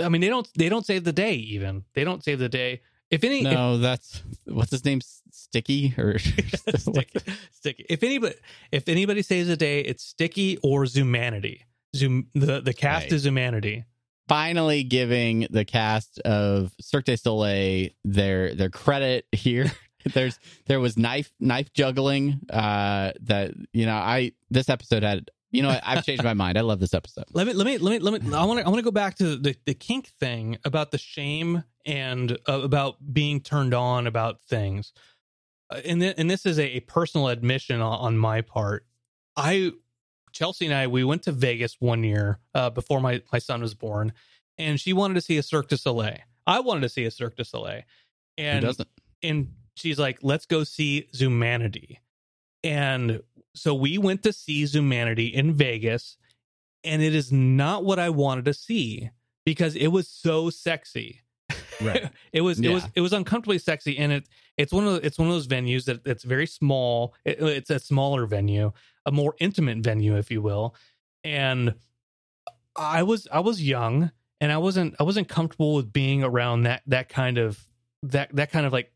[0.00, 2.80] i mean they don't they don't save the day even they don't save the day
[3.10, 5.02] if any if- No, that's what's his name?
[5.30, 6.18] Sticky or
[6.76, 7.86] sticky, sticky.
[7.90, 8.34] If anybody,
[8.70, 11.60] if anybody saves the day, it's Sticky or Zumanity.
[11.94, 12.28] Zoom.
[12.34, 13.12] The the cast Right.
[13.12, 13.84] is Zumanity.
[14.28, 19.70] Finally giving the cast of Cirque du Soleil their their credit here.
[20.14, 22.40] There's there was knife knife juggling.
[22.50, 26.58] Uh, that you know I this episode had you know I've changed my mind.
[26.58, 27.24] I love this episode.
[27.32, 28.34] Let me let me let me let me.
[28.34, 30.98] I want to I want to go back to the the kink thing about the
[30.98, 34.92] shame and uh, about being turned on about things.
[35.70, 38.86] Uh, and th- and this is a, a personal admission on, on my part.
[39.36, 39.72] I
[40.32, 43.74] Chelsea and I we went to Vegas one year uh, before my my son was
[43.74, 44.12] born,
[44.58, 46.18] and she wanted to see a Cirque du Soleil.
[46.46, 47.82] I wanted to see a Cirque du Soleil,
[48.36, 48.88] Who and doesn't?
[49.22, 51.98] and she's like, "Let's go see Zumanity."
[52.64, 53.22] And
[53.54, 56.16] so we went to see Zumanity in Vegas,
[56.84, 59.10] and it is not what I wanted to see
[59.44, 61.20] because it was so sexy.
[61.80, 62.10] Right.
[62.32, 65.18] it was it was it was uncomfortably sexy, and it it's one of the, it's
[65.18, 67.14] one of those venues that it's very small.
[67.24, 68.72] It, it's a smaller venue,
[69.06, 70.74] a more intimate venue, if you will.
[71.24, 71.74] And
[72.76, 76.82] I was I was young, and I wasn't I wasn't comfortable with being around that
[76.86, 77.64] that kind of
[78.04, 78.92] that that kind of like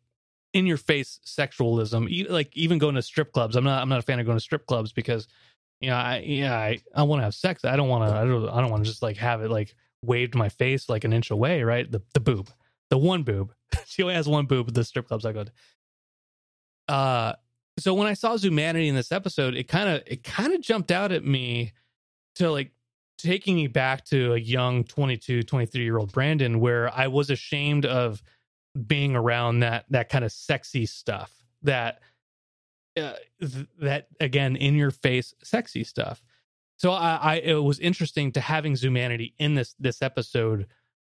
[0.53, 2.09] in your face sexualism.
[2.11, 4.39] E- Like even going to strip clubs, I'm not I'm not a fan of going
[4.39, 5.29] to strip clubs because
[5.81, 7.65] you know I yeah I, I want to have sex.
[7.65, 9.75] I don't want to I don't I don't want to just like have it like
[10.03, 11.63] waved my face like an inch away.
[11.63, 12.49] Right, the the boob,
[12.91, 13.53] the one boob.
[13.87, 15.53] she only has one boob the strip clubs I go to.
[16.89, 17.35] Uh,
[17.79, 20.91] so when I saw Zumanity in this episode, it kind of it kind of jumped
[20.91, 21.73] out at me
[22.37, 22.73] to like
[23.19, 27.87] taking me back to a young 22, 23 year old Brandon where I was ashamed
[27.87, 28.23] of
[28.87, 32.01] being around that that kind of sexy stuff that
[32.97, 36.23] uh, th- that again in your face sexy stuff.
[36.79, 40.67] So I, I it was interesting to having Zumanity in this this episode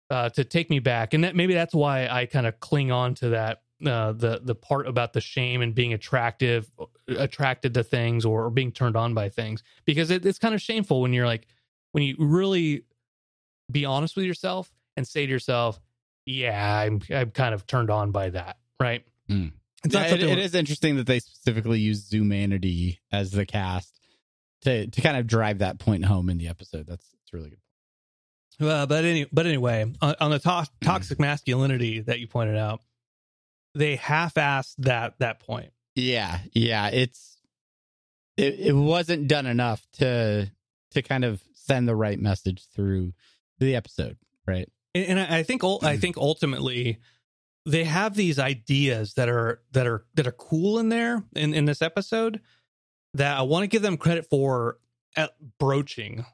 [0.10, 3.16] uh, to take me back, and that maybe that's why I kind of cling on
[3.16, 6.70] to that uh, the the part about the shame and being attractive
[7.08, 10.62] attracted to things or, or being turned on by things because it, it's kind of
[10.62, 11.48] shameful when you're like
[11.92, 12.84] when you really
[13.70, 15.80] be honest with yourself and say to yourself,
[16.26, 19.04] "Yeah, I'm I'm kind of turned on by that," right?
[19.30, 19.52] Mm.
[19.84, 24.00] It's Yeah, it, it is interesting that they specifically use Zumanity as the cast
[24.62, 26.88] to to kind of drive that point home in the episode.
[26.88, 27.60] That's it's really good.
[28.58, 32.82] Uh, but any, but anyway, on, on the to- toxic masculinity that you pointed out,
[33.76, 35.72] they half-assed that that point.
[35.96, 37.38] Yeah, yeah, it's
[38.38, 40.52] it, it wasn't done enough to
[40.92, 43.14] to kind of send the right message through
[43.60, 44.18] the episode,
[44.48, 44.70] right?
[44.94, 47.00] And, and I think I think ultimately
[47.66, 51.66] they have these ideas that are that are that are cool in there in in
[51.66, 52.42] this episode
[53.14, 54.80] that I want to give them credit for
[55.16, 56.26] at broaching,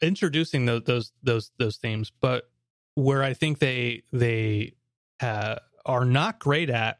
[0.00, 2.48] introducing those those those those themes, but
[2.94, 4.74] where I think they they
[5.20, 5.56] uh,
[5.86, 6.98] are not great at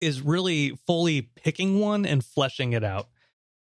[0.00, 3.08] is really fully picking one and fleshing it out.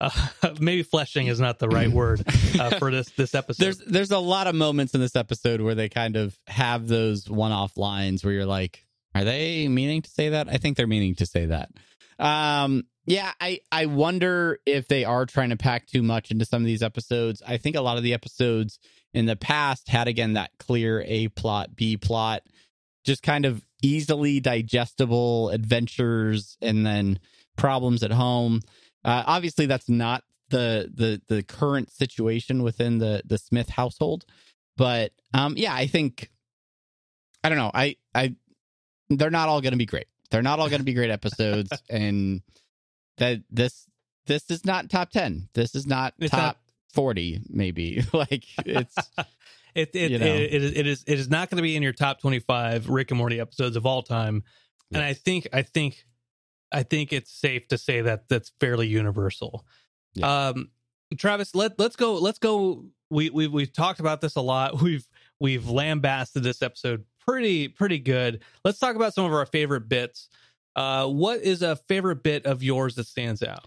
[0.01, 0.11] Uh,
[0.61, 2.23] maybe fleshing is not the right word
[2.59, 3.63] uh, for this this episode.
[3.63, 7.29] There's there's a lot of moments in this episode where they kind of have those
[7.29, 10.49] one-off lines where you're like, are they meaning to say that?
[10.49, 11.71] I think they're meaning to say that.
[12.19, 16.63] Um yeah, I I wonder if they are trying to pack too much into some
[16.63, 17.43] of these episodes.
[17.47, 18.79] I think a lot of the episodes
[19.13, 22.43] in the past had again that clear A plot, B plot,
[23.05, 27.19] just kind of easily digestible adventures and then
[27.57, 28.61] problems at home.
[29.05, 34.25] Uh, obviously, that's not the the the current situation within the the Smith household,
[34.77, 36.31] but um, yeah, I think
[37.43, 37.71] I don't know.
[37.75, 38.35] I I
[39.11, 40.07] they're not all going to be great.
[40.31, 42.41] They're not all going to be great episodes, and
[43.19, 43.87] that this
[44.27, 45.49] this is not top ten.
[45.55, 46.57] This is not It's top not-
[46.95, 47.41] forty.
[47.51, 48.97] Maybe like it's
[49.75, 50.27] It it, You know.
[50.27, 52.39] it, it, is, it is it is not going to be in your top twenty
[52.39, 54.43] five Rick and Morty episodes of all time,
[54.93, 56.05] and I think I think
[56.71, 59.65] I think it's safe to say that that's fairly universal.
[60.15, 60.49] Yeah.
[60.49, 60.71] Um,
[61.17, 62.87] Travis, let let's go let's go.
[63.11, 64.81] We we we've talked about this a lot.
[64.83, 65.07] We've
[65.41, 68.43] we've lambasted this episode pretty pretty good.
[68.65, 70.29] Let's talk about some of our favorite bits.
[70.77, 73.67] Uh, what is a favorite bit of yours that stands out?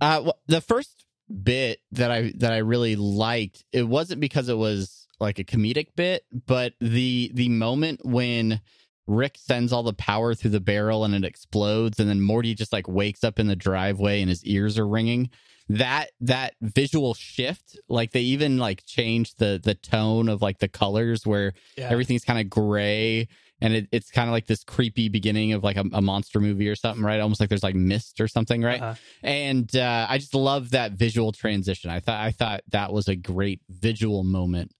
[0.00, 1.06] Uh, well, the first
[1.42, 5.88] bit that I that I really liked, it wasn't because it was like a comedic
[5.96, 8.60] bit, but the the moment when
[9.06, 12.72] Rick sends all the power through the barrel and it explodes, and then Morty just
[12.72, 15.30] like wakes up in the driveway and his ears are ringing.
[15.68, 20.68] That that visual shift, like they even like changed the the tone of like the
[20.68, 21.88] colors where Yeah.
[21.90, 23.26] everything's kind of gray
[23.60, 26.68] and it, it's kind of like this creepy beginning of like a, a monster movie
[26.68, 27.20] or something, right?
[27.20, 28.82] Almost like there's like mist or something, right?
[28.82, 28.94] Uh-huh.
[29.22, 31.90] and uh, I just love that visual transition.
[31.90, 34.72] I thought I thought that was a great visual moment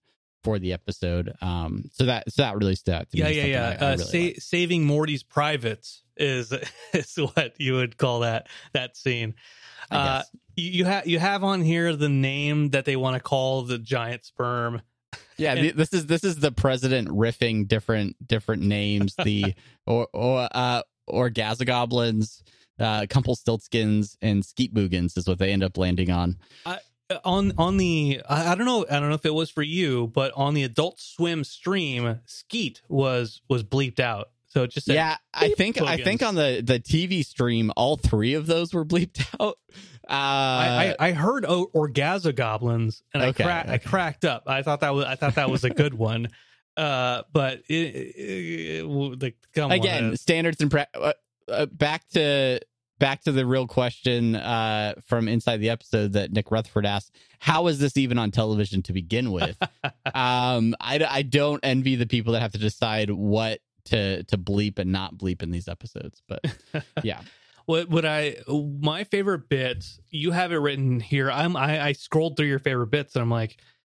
[0.47, 1.35] for the episode.
[1.41, 3.37] Um, so that so that really stood out to yeah, me.
[3.37, 3.77] yeah, yeah.
[3.81, 6.53] I- I uh, really sa- saving Morty's privates is
[6.93, 9.35] is what you would call that that scene.
[9.91, 10.23] Uh,
[10.55, 13.77] you you have you have on here the name that they want to call the
[13.77, 14.81] giant sperm.
[15.37, 19.15] yeah, and- this is this is the president riffing different different names.
[19.21, 19.53] The
[19.85, 22.41] or or uh, orgazagoblins,
[22.79, 26.37] uh, Kumpelstiltskins, and Skeetboogans is what they end up landing on.
[26.65, 26.77] Uh,
[27.23, 30.07] On on the I, I don't know I don't know if it was for you,
[30.07, 34.29] but on the Adult Swim stream, Skeet was was bleeped out.
[34.47, 37.95] So it just said, yeah, I think I think on the the TV stream, all
[37.95, 39.57] three of those were bleeped out.
[40.09, 41.69] Uh, I, I, I heard o-
[42.33, 44.43] goblins and I Okay, I cracked up.
[44.47, 46.29] I thought that was I thought that was a good one.
[46.77, 50.17] Uh, but it, it, it, like come again on.
[50.17, 51.13] standards and pra- uh,
[51.49, 52.59] uh, back to
[52.99, 57.67] back to the real question uh, from inside the episode that Nick Rutherford asked: How
[57.67, 59.57] is this even on television to begin with?
[60.13, 64.79] um, I, I don't envy the people that have to decide what to to bleep
[64.79, 66.41] and not bleep in these episodes, but
[67.03, 67.21] yeah,
[67.67, 69.99] What what I my favorite bits?
[70.09, 71.29] You have it written here.
[71.29, 73.57] I'm I, I scrolled through your favorite bits and I'm like,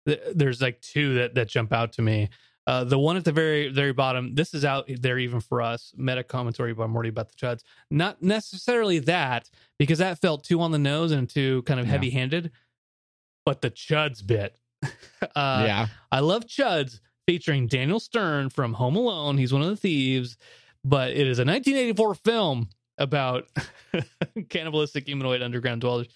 [0.08, 2.30] th- there's like two that that jump out to me.
[2.68, 4.36] Uh, the one at the very very bottom.
[4.36, 5.94] This is out there even for us.
[5.98, 7.64] Meta commentary by Morty about the Chuds.
[7.90, 9.50] Not necessarily that
[9.80, 11.94] because that felt too on the nose and too kind of Yeah.
[11.94, 12.52] heavy handed.
[13.46, 14.58] But the Chuds bit.
[14.84, 19.38] uh, yeah, I love Chuds featuring Daniel Stern from Home Alone.
[19.38, 20.38] He's one of the thieves,
[20.84, 23.48] but it is a 1984 film about
[24.50, 26.08] cannibalistic humanoid underground dwellers.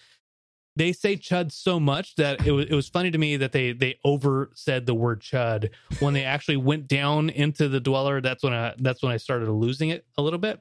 [0.74, 3.72] They say chud so much that it was it was funny to me that they
[3.72, 5.70] they over said the word chud
[6.00, 8.20] when they actually went down into the dweller.
[8.20, 10.60] That's when I that's when I started losing it a little bit.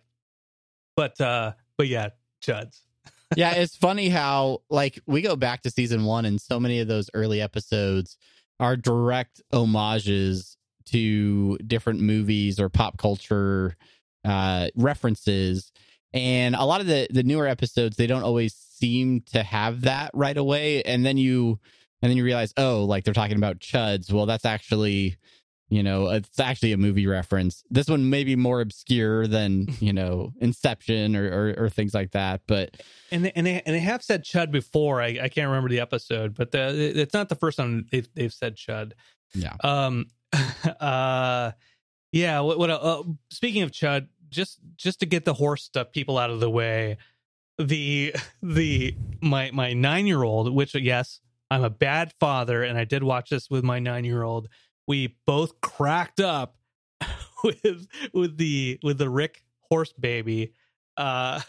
[0.98, 2.10] But uh but yeah,
[2.44, 2.82] chuds.
[3.38, 6.88] yeah, it's funny how like we go back to season one and so many of
[6.90, 8.18] those early episodes
[8.60, 13.76] are direct homages to different movies or pop culture
[14.26, 15.72] uh, references.
[16.14, 20.12] And a lot of the the newer episodes, they don't always seem to have that
[20.14, 20.82] right away.
[20.84, 21.60] And then you
[22.02, 24.12] and then you realize, oh, like they're talking about chuds.
[24.12, 25.18] Well, that's actually
[25.72, 29.94] you know it's actually a movie reference this one may be more obscure than you
[29.94, 32.76] know inception or, or, or things like that but
[33.10, 35.80] and they, and they and they have said chud before i, I can't remember the
[35.80, 38.92] episode but the, it's not the first time they've, they've said chud
[39.34, 40.08] yeah um
[40.80, 41.52] uh
[42.12, 46.18] yeah what, what uh, speaking of chud just just to get the horse stuff people
[46.18, 46.98] out of the way
[47.64, 52.84] the the my my nine year old which yes i'm a bad father and i
[52.84, 54.48] did watch this with my nine year old
[54.88, 56.58] we both cracked up
[57.44, 60.54] with with the with the Rick horse baby.
[60.98, 61.42] Uh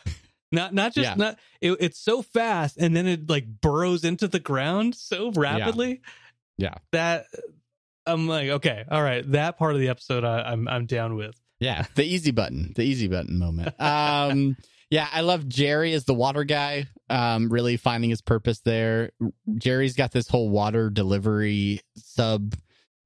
[0.52, 1.14] not not just yeah.
[1.14, 6.02] not it, it's so fast and then it like burrows into the ground so rapidly.
[6.56, 6.68] Yeah.
[6.68, 6.74] yeah.
[6.92, 7.26] That
[8.06, 9.28] I'm like, okay, all right.
[9.32, 11.34] That part of the episode I, I'm I'm down with.
[11.58, 13.80] Yeah, the easy button, the easy button moment.
[13.80, 14.56] Um
[14.92, 16.86] yeah, I love Jerry as the water guy.
[17.08, 19.12] Um, really finding his purpose there.
[19.54, 22.54] Jerry's got this whole water delivery sub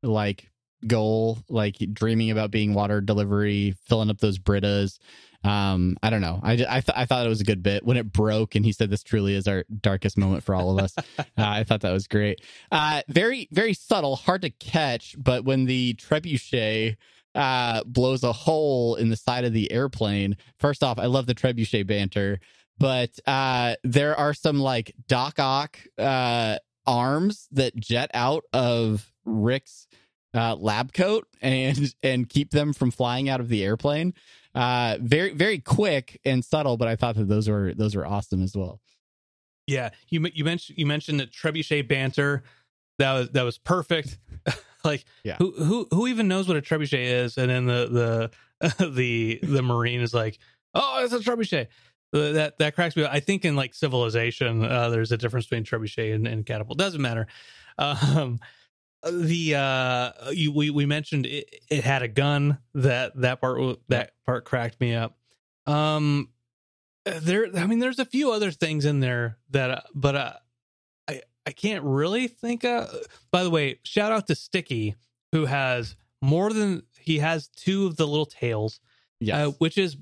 [0.02, 0.50] like
[0.84, 4.98] goal, like dreaming about being water delivery, filling up those Britas.
[5.44, 6.40] Um, I don't know.
[6.42, 8.72] I, I, th- I thought it was a good bit when it broke, and he
[8.72, 10.92] said this truly is our darkest moment for all of us.
[11.18, 12.40] uh, I thought that was great.
[12.72, 16.96] Uh, very very subtle, hard to catch, but when the trebuchet
[17.36, 21.34] uh, blows a hole in the side of the airplane, first off, I love the
[21.34, 22.40] trebuchet banter,
[22.78, 26.56] but uh, there are some like Doc Ock uh,
[26.86, 29.86] arms that jet out of Rick's
[30.34, 34.14] uh, lab coat and and keep them from flying out of the airplane.
[34.54, 38.42] Uh, very very quick and subtle, but I thought that those were those were awesome
[38.42, 38.80] as well.
[39.66, 42.42] Yeah, you you mentioned you mentioned the trebuchet banter.
[42.98, 44.18] That was that was perfect.
[44.86, 45.36] Like yeah.
[45.36, 47.36] who who who even knows what a trebuchet is?
[47.36, 48.30] And then the
[48.60, 50.38] the the the marine is like,
[50.74, 51.66] oh, it's a trebuchet.
[52.12, 53.04] That that cracks me.
[53.04, 53.12] Up.
[53.12, 56.78] I think in like civilization, uh, there's a difference between trebuchet and, and catapult.
[56.78, 57.26] Doesn't matter.
[57.78, 58.40] Um,
[59.02, 64.12] the uh you, we we mentioned it, it had a gun that that part that
[64.24, 65.16] part cracked me up
[65.66, 66.28] um
[67.04, 70.32] there i mean there's a few other things in there that uh, but uh
[71.46, 72.88] i can't really think of
[73.30, 74.94] by the way shout out to sticky
[75.32, 78.80] who has more than he has two of the little tails
[79.20, 79.96] yeah uh, which is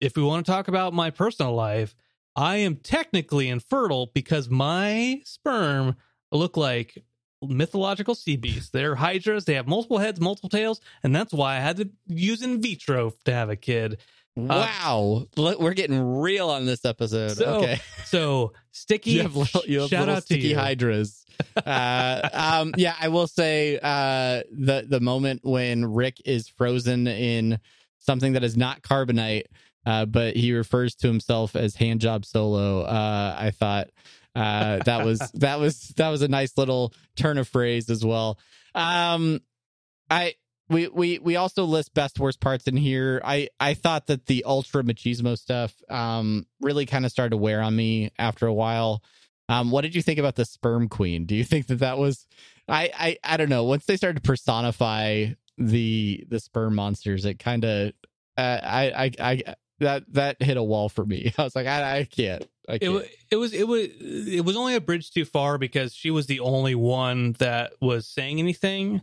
[0.00, 1.94] if we want to talk about my personal life
[2.36, 5.96] i am technically infertile because my sperm
[6.32, 7.02] look like
[7.42, 8.70] mythological sea beasts.
[8.70, 9.44] They're hydras.
[9.44, 13.12] They have multiple heads, multiple tails, and that's why I had to use in vitro
[13.24, 13.98] to have a kid.
[14.36, 17.32] Uh, wow, uh, we're getting real on this episode.
[17.32, 19.12] So, okay, so sticky.
[19.12, 20.56] You have, little, you have shout out sticky to you.
[20.56, 21.24] hydras.
[21.56, 27.58] uh, um, yeah, I will say uh, the the moment when Rick is frozen in
[27.98, 29.44] something that is not carbonite,
[29.84, 32.82] uh, but he refers to himself as handjob solo.
[32.82, 33.88] Uh, I thought
[34.34, 38.38] uh, that was that was that was a nice little turn of phrase as well.
[38.74, 39.40] Um,
[40.10, 40.34] I
[40.72, 43.20] we we we also list best worst parts in here.
[43.24, 47.60] I I thought that the ultra machismo stuff um really kind of started to wear
[47.60, 49.02] on me after a while.
[49.48, 51.26] Um, what did you think about the sperm queen?
[51.26, 52.26] Do you think that that was
[52.68, 53.64] I I I don't know.
[53.64, 55.26] Once they started to personify
[55.58, 57.92] the the sperm monsters, it kind of
[58.36, 61.32] uh, I I I that that hit a wall for me.
[61.38, 62.46] I was like, I, I can't.
[62.68, 62.96] I can't.
[62.96, 66.26] It, it was it was it was only a bridge too far because she was
[66.26, 69.02] the only one that was saying anything,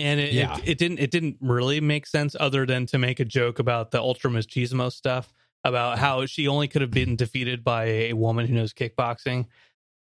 [0.00, 0.56] and it, yeah.
[0.58, 3.90] it, it didn't it didn't really make sense other than to make a joke about
[3.90, 5.32] the ultra machismo stuff
[5.64, 9.46] about how she only could have been defeated by a woman who knows kickboxing.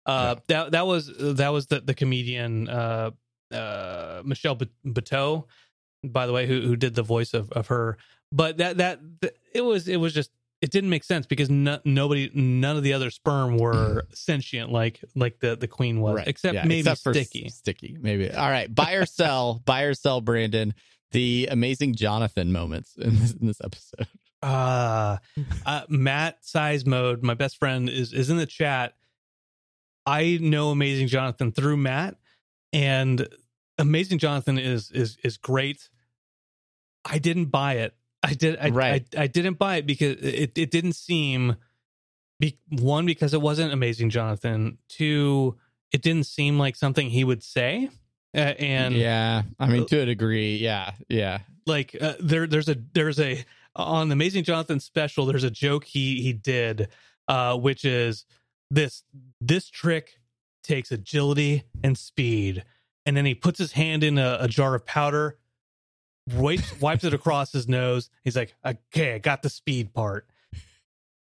[0.05, 0.41] Uh, yeah.
[0.47, 3.11] that that was that was the the comedian uh,
[3.51, 5.45] uh, Michelle Buteau,
[6.03, 7.97] by the way, who who did the voice of of her
[8.31, 8.99] but that that
[9.53, 10.31] it was it was just
[10.62, 15.03] it didn't make sense because no, nobody none of the other sperm were sentient like
[15.16, 16.28] like the the queen was right.
[16.28, 17.49] except yeah, maybe except sticky.
[17.49, 18.32] Sticky maybe.
[18.32, 20.74] All right buy or sell buy or sell brandon
[21.12, 24.07] the amazing jonathan moments in this, in this episode.
[24.41, 25.18] Uh,
[25.66, 28.93] uh matt size mode my best friend is is in the chat.
[30.05, 32.18] I know amazing jonathan through matt
[32.72, 33.28] and
[33.80, 35.89] amazing jonathan is is is great.
[37.03, 38.57] I didn't buy it I did.
[38.59, 39.05] I, Right.
[39.17, 41.55] I, I didn't buy it because it, it didn't seem.
[42.39, 44.80] Be, one because it wasn't amazing, Jonathan.
[44.89, 45.57] Two,
[45.91, 47.89] it didn't seem like something he would say.
[48.34, 52.76] Uh, and yeah, I mean, to a degree, yeah, yeah, like uh, there there's a
[52.93, 53.43] there's a
[53.76, 56.89] on the amazing jonathan special there's a joke he he did
[57.28, 58.26] uh which is
[58.69, 59.03] this
[59.39, 60.19] this trick
[60.63, 62.63] takes agility and speed
[63.05, 65.38] and then he puts his hand in a, a jar of powder
[66.36, 70.28] wipes wipes it across his nose he's like okay i got the speed part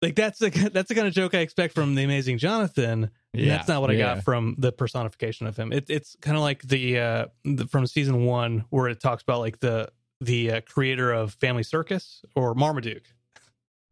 [0.02, 3.58] like that's the that's the kind of joke i expect from the amazing jonathan yeah.
[3.58, 4.16] that's not what I yeah.
[4.16, 5.72] got from the personification of him.
[5.72, 9.39] It, it's kind of like the, uh, the from season one where it talks about
[9.39, 9.89] like the
[10.20, 13.06] the uh, creator of Family Circus or Marmaduke.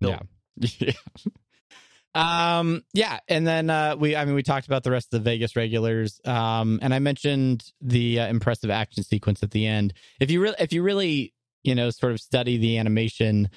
[0.02, 0.20] Bill.
[0.58, 0.70] Yeah.
[0.80, 0.92] yeah.
[2.16, 5.30] Um yeah, and then uh we I mean we talked about the rest of the
[5.30, 9.94] Vegas regulars um and I mentioned the uh, impressive action sequence at the end.
[10.20, 13.50] If you really if you really, you know, sort of study the animation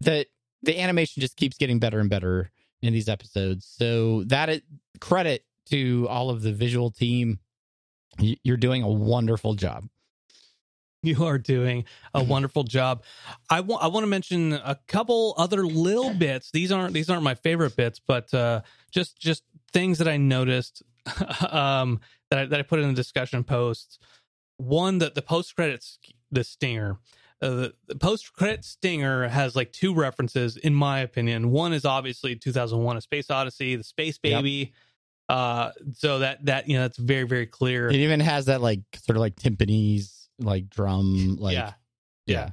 [0.00, 0.26] that
[0.62, 2.50] the animation just keeps getting better and better
[2.82, 3.66] in these episodes.
[3.78, 4.62] So that
[5.00, 7.38] credit to all of the visual team.
[8.18, 9.86] You're doing a wonderful job.
[11.14, 11.84] You are doing
[12.14, 12.28] a Mm-hmm.
[12.30, 13.02] wonderful job.
[13.50, 16.50] I want I want to mention a couple other little bits.
[16.50, 19.42] These aren't these aren't my favorite bits, but uh, just just
[19.72, 20.82] things that I noticed
[21.50, 22.00] um,
[22.30, 23.98] that I, that I put in the discussion posts.
[24.56, 25.98] One that the post credits
[26.30, 26.98] the stinger.
[27.42, 31.50] Uh, the, the post credit stinger has like two references, in my opinion.
[31.50, 34.38] One is obviously 2001: A Space Odyssey, the Space Yep.
[34.38, 34.72] Baby.
[35.28, 37.88] Uh, so that that you know that's very very clear.
[37.88, 41.72] It even has that like sort of like timpanis like drum like yeah,
[42.26, 42.50] yeah.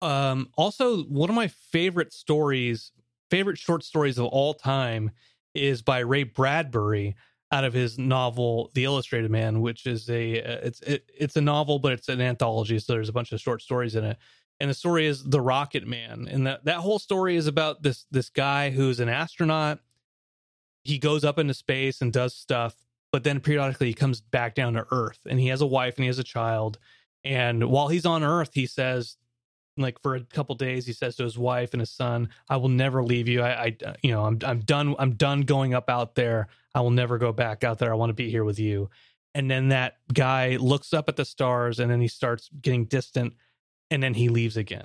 [0.00, 2.90] Um, also, one of my favorite stories,
[3.30, 5.12] favorite short stories of all time,
[5.54, 7.14] is by Ray Bradbury
[7.52, 11.40] out of his novel The Illustrated Man, which is a uh, it's it, it's a
[11.40, 14.16] novel, but it's an anthology, so there's a bunch of short stories in it.
[14.58, 18.06] And the story is The Rocket Man, and that that whole story is about this
[18.10, 19.80] this guy who's an astronaut.
[20.84, 22.74] He goes up into space and does stuff,
[23.12, 26.04] but then periodically he comes back down to Earth, and he has a wife and
[26.04, 26.78] he has a child.
[27.22, 29.16] And while he's on Earth, he says
[29.76, 32.68] like for a couple days he says to his wife and his son i will
[32.68, 33.42] never leave you.
[33.42, 36.48] I, I you know i'm i'm done i'm done going up out there.
[36.74, 37.92] I will never go back out there.
[37.92, 38.90] I want to be here with you.
[39.34, 43.34] And then that guy looks up at the stars and then he starts getting distant
[43.90, 44.84] and then he leaves again.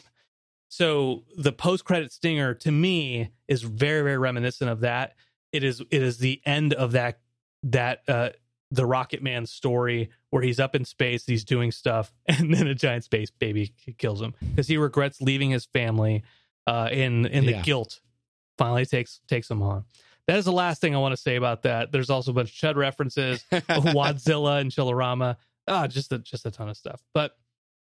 [0.70, 5.16] So the post credit stinger to me is very very reminiscent of that.
[5.52, 7.20] It is it is the end of that
[7.64, 8.30] that uh
[8.72, 12.76] the rocket man story where he's up in space he's doing stuff and then a
[12.76, 16.24] giant space baby kills him because he regrets leaving his family
[16.68, 17.62] uh in in the Yeah.
[17.62, 18.02] guilt
[18.58, 19.86] finally takes takes him on.
[20.28, 21.92] That is the last thing i want to say about that.
[21.94, 25.38] There's also a bunch of chud references wadzilla and chillerama
[25.68, 27.02] ah just a just a ton of stuff.
[27.14, 27.38] But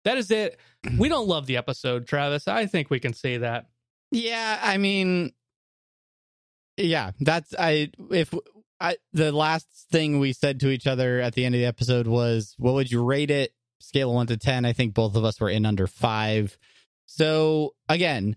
[0.05, 0.57] that is it.
[0.97, 2.47] We don't love the episode travis.
[2.47, 3.67] I think we can say that.
[4.11, 5.31] Yeah, I mean,
[6.77, 7.91] yeah, that's I.
[8.09, 8.33] If
[8.81, 12.07] I the last thing we said to each other at the end of the episode
[12.07, 14.65] was, "What would you rate it?" Scale of one to ten.
[14.65, 16.57] I think both of us were in under five.
[17.05, 18.35] So again,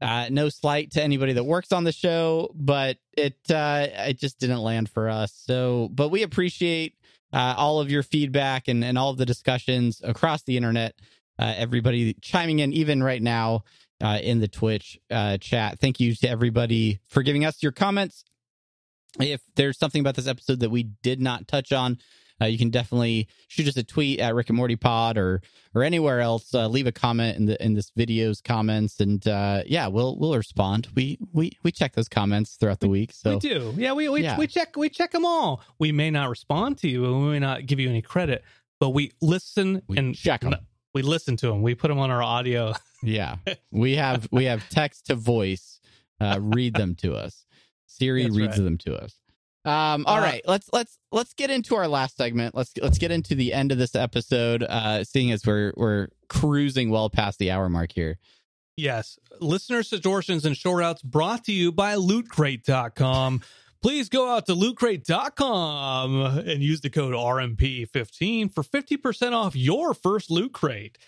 [0.00, 4.38] uh, no slight to anybody that works on the show, but it uh, it just
[4.38, 5.32] didn't land for us.
[5.32, 6.94] So, but we appreciate
[7.32, 10.94] uh, all of your feedback and and all of the discussions across the internet.
[11.38, 13.62] Uh, everybody chiming in, even right now
[14.02, 15.78] uh, in the Twitch uh, chat.
[15.78, 18.24] Thank you to everybody for giving us your comments.
[19.20, 21.98] If there's something about this episode that we did not touch on,
[22.40, 25.40] uh, you can definitely shoot us a tweet at Rick and Morty Pod or
[25.74, 26.54] or anywhere else.
[26.54, 30.36] Uh, leave a comment in the in this video's comments, and uh, yeah, we'll we'll
[30.36, 30.88] respond.
[30.94, 33.12] We we we check those comments throughout the week.
[33.12, 34.36] So we do yeah we we, Yeah.
[34.38, 37.38] we check we check them all we may not respond to you and we may
[37.38, 38.44] not give you any credit
[38.80, 40.54] but we listen We and check 'em.
[40.92, 43.36] we listen to them we put them on our audio yeah,
[43.70, 45.80] we have we have text to voice.
[46.20, 47.45] Uh, read them to us.
[47.86, 48.64] Siri That's reads right.
[48.64, 49.14] them to us.
[49.64, 52.54] Um, all Uh, right, let's let's let's get into our last segment.
[52.54, 54.62] Let's let's get into the end of this episode.
[54.62, 58.18] Uh, seeing as we're we're cruising well past the hour mark here.
[58.76, 59.18] Yes.
[59.40, 63.42] Listener suggestions and short outs brought to you by lootcrate.com.
[63.82, 70.30] Please go out to lootcrate.com and use the code RMP15 for 50% off your first
[70.30, 70.98] loot crate.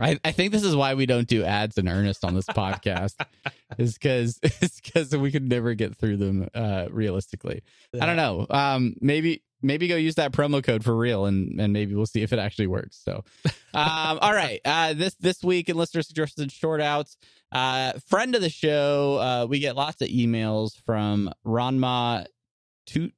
[0.00, 3.14] I, I think this is why we don't do ads in earnest on this podcast,
[3.78, 7.62] is because it's because we could never get through them uh, realistically.
[7.98, 8.46] I don't know.
[8.50, 12.22] Um, maybe maybe go use that promo code for real, and and maybe we'll see
[12.22, 13.00] if it actually works.
[13.04, 13.24] So,
[13.72, 14.60] um, all right.
[14.64, 17.16] Uh, this this week in listener suggestions and short outs,
[17.52, 22.26] uh, friend of the show, uh, we get lots of emails from Ranma
[22.86, 23.10] Tu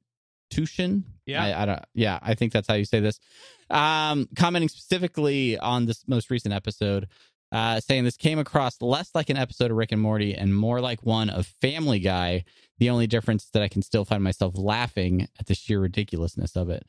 [0.51, 1.03] Tushin.
[1.25, 1.43] Yeah.
[1.43, 1.83] I, I don't.
[1.93, 3.19] Yeah, I think that's how you say this.
[3.69, 7.07] Um, commenting specifically on this most recent episode.
[7.51, 10.81] uh, saying this came across less like an episode of Rick and Morty and more
[10.81, 12.43] like one of Family Guy.
[12.79, 16.55] The only difference is that I can still find myself laughing at the sheer ridiculousness
[16.55, 16.85] of it.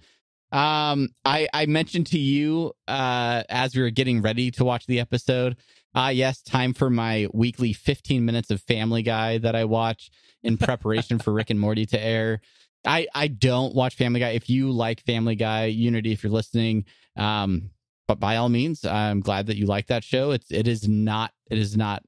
[0.50, 4.98] Um, I I mentioned to you uh, as we were getting ready to watch the
[5.00, 5.56] episode.
[5.94, 10.10] Ah, uh, yes, time for my weekly 15 minutes of Family Guy that I watch
[10.42, 12.40] in preparation for Rick and Morty to air.
[12.84, 14.30] I I don't watch Family Guy.
[14.30, 16.84] If you like Family Guy, Unity, if you're listening,
[17.16, 17.70] um,
[18.06, 20.30] but by all means, I'm glad that you like that show.
[20.30, 22.02] It's it is not it is not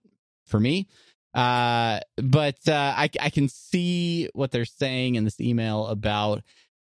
[0.46, 0.88] for me.
[1.34, 6.42] Uh, but uh, I I can see what they're saying in this email about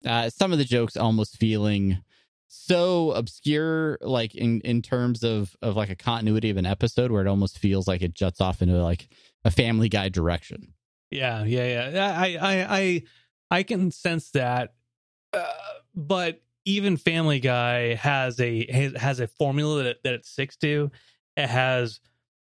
[0.05, 1.99] uh, some of the jokes almost feeling
[2.47, 7.21] so obscure, like in in terms of of like a continuity of an episode, where
[7.21, 9.09] it almost feels like it juts off into like
[9.43, 10.73] a Family Guy direction.
[11.11, 12.19] Yeah, yeah, yeah.
[12.19, 13.01] I I I
[13.53, 14.73] I can sense that,
[15.31, 15.45] uh,
[15.93, 18.65] but even Family Guy has a
[18.97, 20.89] has a formula that, that it sticks to.
[21.37, 21.99] It has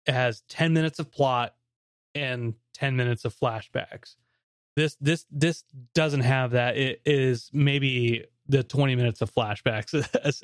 [0.07, 1.53] it has ten minutes of plot
[2.15, 4.15] and ten minutes of flashbacks.
[4.76, 5.64] This this this
[5.94, 6.76] doesn't have that.
[6.76, 9.94] It is maybe the twenty minutes of flashbacks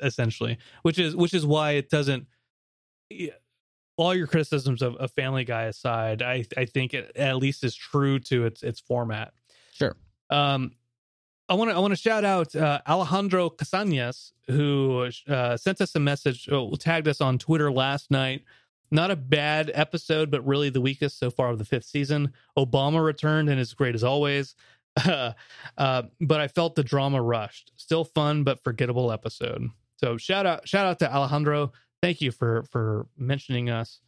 [0.00, 2.28] essentially, which is which is why it doesn't.
[3.96, 7.74] All your criticisms of, of Family Guy aside, I I think it at least is
[7.74, 9.32] true to its its format.
[9.72, 9.96] Sure.
[10.32, 10.72] Um,
[11.48, 15.94] I want to I want to shout out uh, Alejandro Casañas who uh, sent us
[15.94, 18.42] a message, oh, tagged us on Twitter last night.
[18.90, 22.32] Not a bad episode, but really the weakest so far of the fifth season.
[22.58, 24.54] Obama returned and is great as always.
[25.06, 25.32] uh,
[26.20, 27.72] but I felt the drama rushed.
[27.76, 29.68] Still fun, but forgettable episode.
[29.96, 31.72] So shout out shout out to Alejandro.
[32.02, 34.00] Thank you for for mentioning us.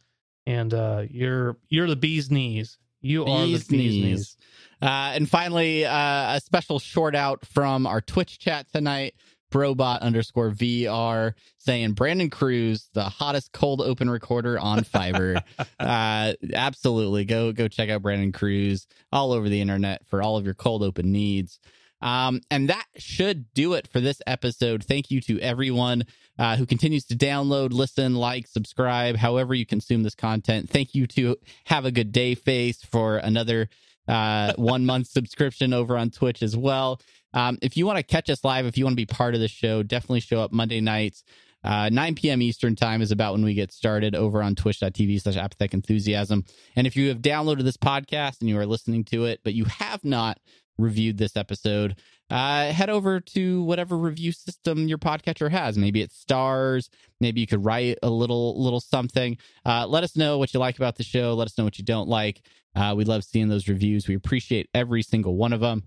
[0.45, 2.77] And uh, you're you're the bee's knees.
[3.05, 4.03] You are bees the bee's knees.
[4.03, 4.37] knees.
[4.81, 9.13] Uh, and finally, uh, a special short out from our Twitch chat tonight.
[9.51, 15.39] Brobot underscore VR saying Brandon Cruz, the hottest cold open recorder on Fiverr.
[15.79, 17.25] uh, absolutely.
[17.25, 20.81] Go go check out Brandon Cruz all over the internet for all of your cold
[20.81, 21.59] open needs.
[22.05, 24.83] Um, and that should do it for this episode.
[24.83, 26.03] Thank you to everyone
[26.37, 30.69] uh, who continues to download, listen, like, subscribe, however you consume this content.
[30.69, 33.69] Thank you to Have a Good Day Face for another
[34.07, 37.01] uh, one month subscription over on Twitch as well.
[37.33, 39.41] Um, if you want to catch us live, if you want to be part of
[39.41, 41.23] the show, definitely show up Monday nights.
[41.63, 42.43] Uh, 9 p.m.
[42.43, 46.45] Eastern time is about when we get started over on twitch.tv slash apathetic enthusiasm.
[46.75, 49.65] And if you have downloaded this podcast and you are listening to it, but you
[49.65, 50.39] have not
[50.77, 51.95] reviewed this episode,
[52.29, 55.77] uh, head over to whatever review system your podcatcher has.
[55.77, 56.89] Maybe it's stars.
[57.19, 59.37] Maybe you could write a little little something.
[59.65, 61.33] Uh, let us know what you like about the show.
[61.33, 62.41] Let us know what you don't like.
[62.75, 64.07] Uh, we love seeing those reviews.
[64.07, 65.83] We appreciate every single one of them.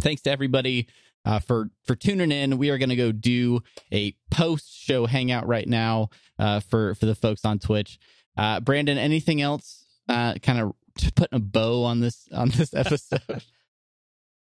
[0.00, 0.88] Thanks to everybody
[1.24, 2.58] uh, for for tuning in.
[2.58, 3.60] We are going to go do
[3.92, 7.98] a post show hangout right now uh, for for the folks on Twitch.
[8.36, 9.84] Uh, Brandon, anything else?
[10.08, 10.74] Uh, kind of
[11.14, 13.42] putting a bow on this on this episode.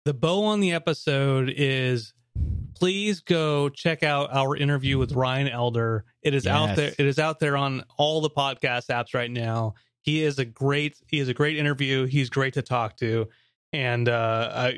[0.05, 2.13] The bow on the episode is
[2.75, 6.05] please go check out our interview with Ryan Elder.
[6.23, 6.53] It is yes.
[6.53, 6.93] out there.
[6.97, 9.75] It is out there on all the podcast apps right now.
[10.01, 12.05] He is a great he is a great interview.
[12.05, 13.27] He's great to talk to,
[13.71, 14.71] and uh,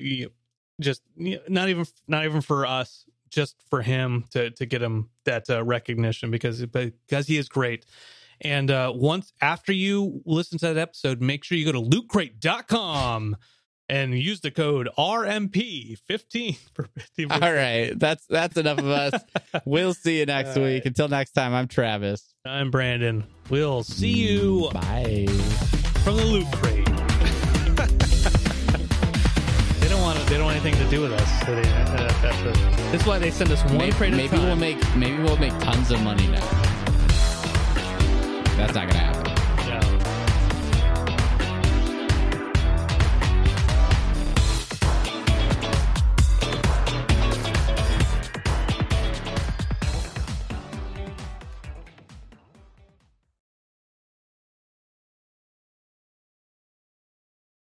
[0.81, 5.49] just not even not even for us, just for him to to get him that
[5.49, 7.85] uh, recognition because because he is great.
[8.41, 13.37] And uh, once after you listen to that episode, make sure you go to lootcrate.com
[13.89, 17.97] and use the code RMP15 for 50 All right.
[17.97, 19.21] That's that's enough of us.
[19.65, 20.83] we'll see you next All week.
[20.83, 20.85] Right.
[20.85, 22.33] Until next time, I'm Travis.
[22.45, 23.25] I'm Brandon.
[23.49, 24.69] We'll see you.
[24.73, 25.27] Bye.
[26.03, 26.85] From the Loot Crate.
[29.79, 31.45] they don't want they don't want anything to do with us.
[31.45, 35.21] So they, uh, that's, why they send us one maybe, crate maybe we'll make maybe
[35.23, 36.39] we'll make tons of money now.
[38.55, 39.22] That's not gonna happen.